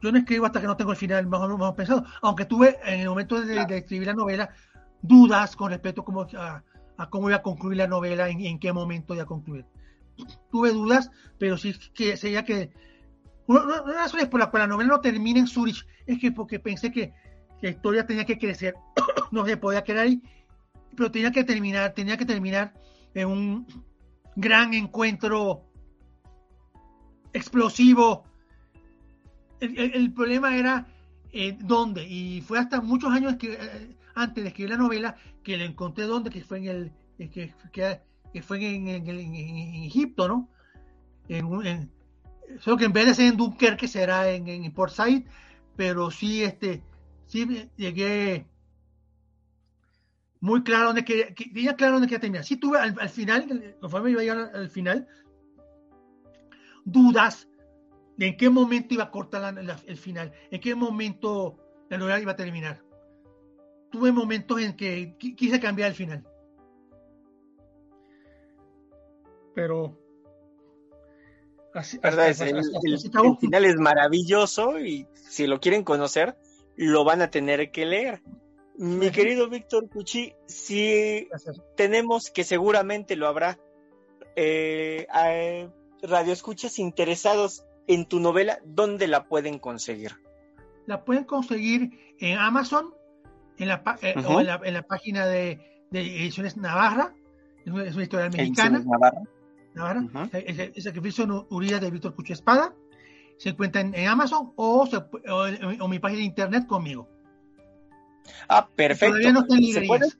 [0.00, 2.78] Yo no escribo hasta que no tengo el final más o menos pensado, aunque tuve
[2.86, 4.48] en el momento de, escribir la novela
[5.02, 8.72] dudas con respecto a cómo, a, cómo iba a concluir la novela, en, en qué
[8.72, 9.66] momento iba a concluir
[10.50, 12.70] tuve dudas, pero sí que sería que
[13.46, 16.32] una, de las razones por la cual la novela no termina en Zurich es que
[16.32, 17.12] porque pensé que,
[17.60, 18.74] la historia tenía que crecer,
[19.30, 20.20] no se podía quedar ahí,
[20.96, 22.74] pero tenía que terminar, tenía que terminar
[23.14, 23.66] en un
[24.34, 25.62] gran encuentro
[27.32, 28.24] explosivo.
[29.60, 30.88] El, problema era
[31.32, 35.64] eh, dónde, y fue hasta muchos años eh, antes de escribir la novela que le
[35.64, 36.92] encontré dónde, que fue en el,
[37.30, 38.00] que, que,
[38.32, 40.48] que fue en, Egipto, ¿no?
[41.28, 41.90] En,
[42.60, 45.24] solo que en vez de ser en Dunkerque será en, en Port Said,
[45.76, 46.82] pero sí, este,
[47.26, 48.46] sí llegué
[50.40, 52.44] muy claro donde quería, tenía claro donde quería terminar.
[52.44, 55.06] Sí tuve al, final, conforme iba a llegar al, final,
[56.84, 57.48] dudas
[58.16, 59.56] de en qué momento iba a cortar
[59.86, 61.58] el final, en qué momento
[61.88, 62.82] la novela iba a terminar.
[63.90, 66.26] Tuve momentos en que quise cambiar el final.
[69.54, 69.98] Pero
[71.74, 76.36] así, el, final es maravilloso y si lo quieren conocer,
[76.76, 78.22] lo van a tener que leer.
[78.76, 81.28] Mi querido Víctor Cuchi, si
[81.76, 83.58] tenemos que seguramente lo habrá,
[84.34, 85.06] eh,
[86.02, 90.12] radioescuchas interesados en tu novela, ¿dónde la pueden conseguir?
[90.86, 92.94] La pueden conseguir en Amazon,
[93.58, 95.60] en la, eh, o en la, página de,
[95.92, 97.14] Ediciones Navarra,
[97.64, 98.82] es una, historia mexicana.
[98.84, 99.22] Navarra.
[99.74, 102.74] El, sacrificio Urias de Víctor Cucho Espada.
[103.38, 104.88] Se encuentra en, Amazon o,
[105.46, 107.08] en, mi página de internet conmigo.
[108.48, 109.16] Ah, perfecto.
[109.16, 110.18] Todavía no está en librerías.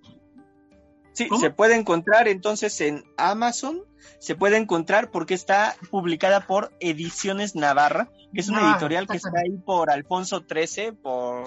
[1.13, 3.85] Sí, se puede encontrar entonces en Amazon,
[4.19, 9.19] se puede encontrar porque está publicada por Ediciones Navarra, que es una ah, editorial que
[9.19, 11.45] está ahí por Alfonso XIII, por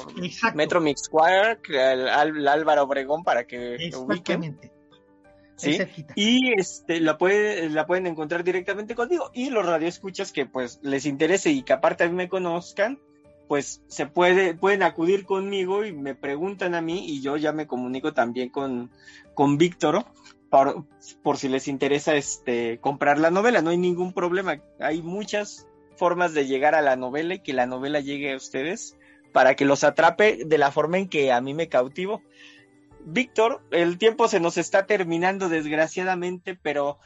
[0.54, 1.10] Metro Mix
[1.68, 4.60] el, Álvaro Obregón, para que ubiquen.
[5.56, 5.80] ¿Sí?
[6.16, 9.32] Y este, la, puede, la pueden encontrar directamente contigo.
[9.34, 13.00] Y los radioescuchas que pues les interese y que aparte a mí me conozcan,
[13.48, 17.68] pues se puede, pueden acudir conmigo y me preguntan a mí y yo ya me
[17.68, 18.92] comunico también con,
[19.34, 20.06] con Víctor
[20.50, 20.86] por,
[21.22, 23.62] por si les interesa este, comprar la novela.
[23.62, 24.62] No hay ningún problema.
[24.80, 28.98] Hay muchas formas de llegar a la novela y que la novela llegue a ustedes
[29.32, 32.22] para que los atrape de la forma en que a mí me cautivo.
[33.08, 36.98] Víctor, el tiempo se nos está terminando desgraciadamente, pero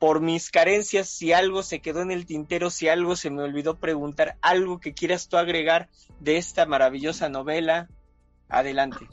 [0.00, 3.78] por mis carencias, si algo se quedó en el tintero, si algo se me olvidó
[3.78, 5.88] preguntar, algo que quieras tú agregar
[6.18, 7.88] de esta maravillosa novela,
[8.48, 9.06] adelante.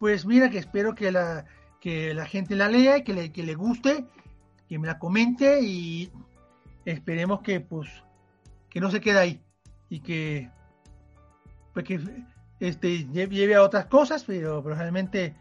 [0.00, 1.46] Pues mira que espero que la,
[1.80, 4.04] que la gente la lea y que le, que le guste,
[4.68, 6.10] que me la comente y
[6.84, 7.88] esperemos que pues
[8.68, 9.42] que no se queda ahí
[9.88, 10.50] y que,
[11.74, 12.00] pues que
[12.60, 15.34] este, lleve a otras cosas, pero, realmente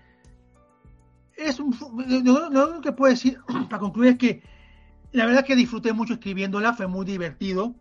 [1.36, 1.76] es un,
[2.24, 3.40] lo, único que puedo decir
[3.70, 4.44] para concluir es que
[5.12, 7.74] la verdad que disfruté mucho escribiéndola, fue muy divertido.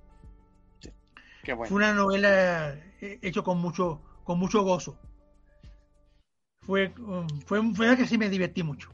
[1.44, 4.98] Fue una novela eh, hecho con mucho, con mucho gozo.
[6.62, 8.90] Fue, um, fue, fue que sí me divertí mucho.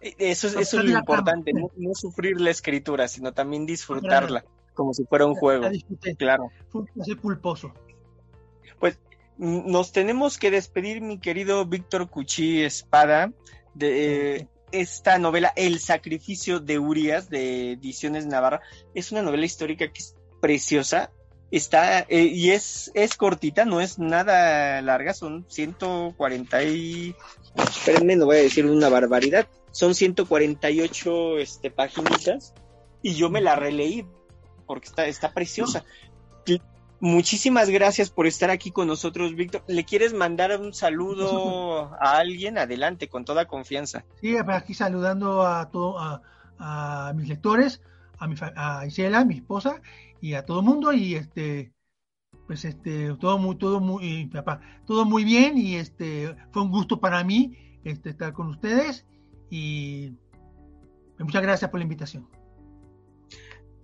[0.00, 4.44] E, eso, es lo importante, no, sufrir la escritura, sino también disfrutarla
[4.74, 5.68] como si fuera un juego.
[6.16, 6.50] Claro.
[6.68, 7.72] Fue un culposo.
[9.40, 13.32] Nos tenemos que despedir, mi querido Víctor Cuchí Espada,
[13.72, 18.60] de esta novela El sacrificio de Urias de Ediciones Navarra.
[18.94, 21.10] Es una novela histórica que es preciosa.
[21.50, 27.14] Está, eh, y es, es cortita, no es nada larga, son 140 y...
[27.56, 29.48] Espérenme, no voy a decir una barbaridad.
[29.70, 32.52] Son 148 este, paginitas
[33.00, 34.04] y yo me la releí
[34.66, 35.82] porque está, está preciosa.
[37.00, 39.64] Muchísimas gracias por estar aquí con nosotros, Víctor.
[39.66, 42.58] ¿Le quieres mandar un saludo a alguien?
[42.58, 44.04] Adelante, con toda confianza.
[44.20, 47.80] Sí, aquí saludando a, todo, a, mis lectores,
[48.18, 49.80] a, mi, a Isela, mi esposa,
[50.20, 50.92] y a todo el mundo.
[50.92, 51.72] Y este,
[52.46, 55.56] pues este, todo muy, todo muy, papá, todo muy bien.
[55.56, 59.06] Y este, fue un gusto para mí este, estar con ustedes.
[59.48, 60.12] Y
[61.18, 62.28] muchas gracias por la invitación.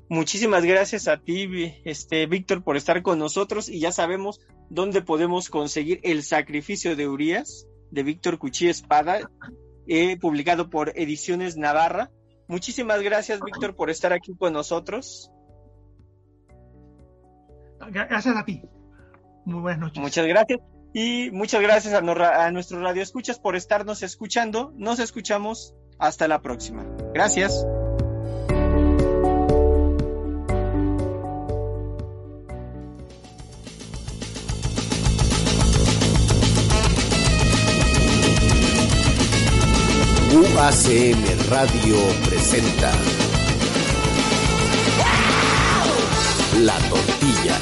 [0.09, 4.41] Muchísimas gracias a ti, este, Víctor, por estar con nosotros y ya sabemos
[4.71, 9.31] dónde podemos conseguir el sacrificio de Urias de Víctor Cuchí Espada,
[9.87, 12.11] eh, publicado por Ediciones Navarra.
[12.49, 15.31] Muchísimas gracias, Víctor, por estar aquí con nosotros.
[17.91, 18.63] Gracias a ti.
[19.45, 20.03] Muy buenas noches.
[20.03, 20.61] Muchas gracias.
[20.93, 21.99] Y muchas gracias a,
[22.47, 24.73] a nuestros radioescuchas por estarnos escuchando.
[24.77, 25.75] Nos escuchamos.
[25.99, 26.85] Hasta la próxima.
[27.15, 27.67] Gracias.
[40.37, 41.97] UACM Radio
[42.29, 42.93] presenta
[46.61, 47.57] La Tortilla,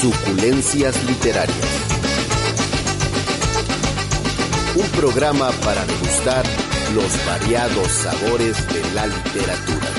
[0.00, 1.58] Suculencias Literarias.
[4.76, 6.42] Un programa para degustar
[6.94, 9.95] los variados sabores de la literatura.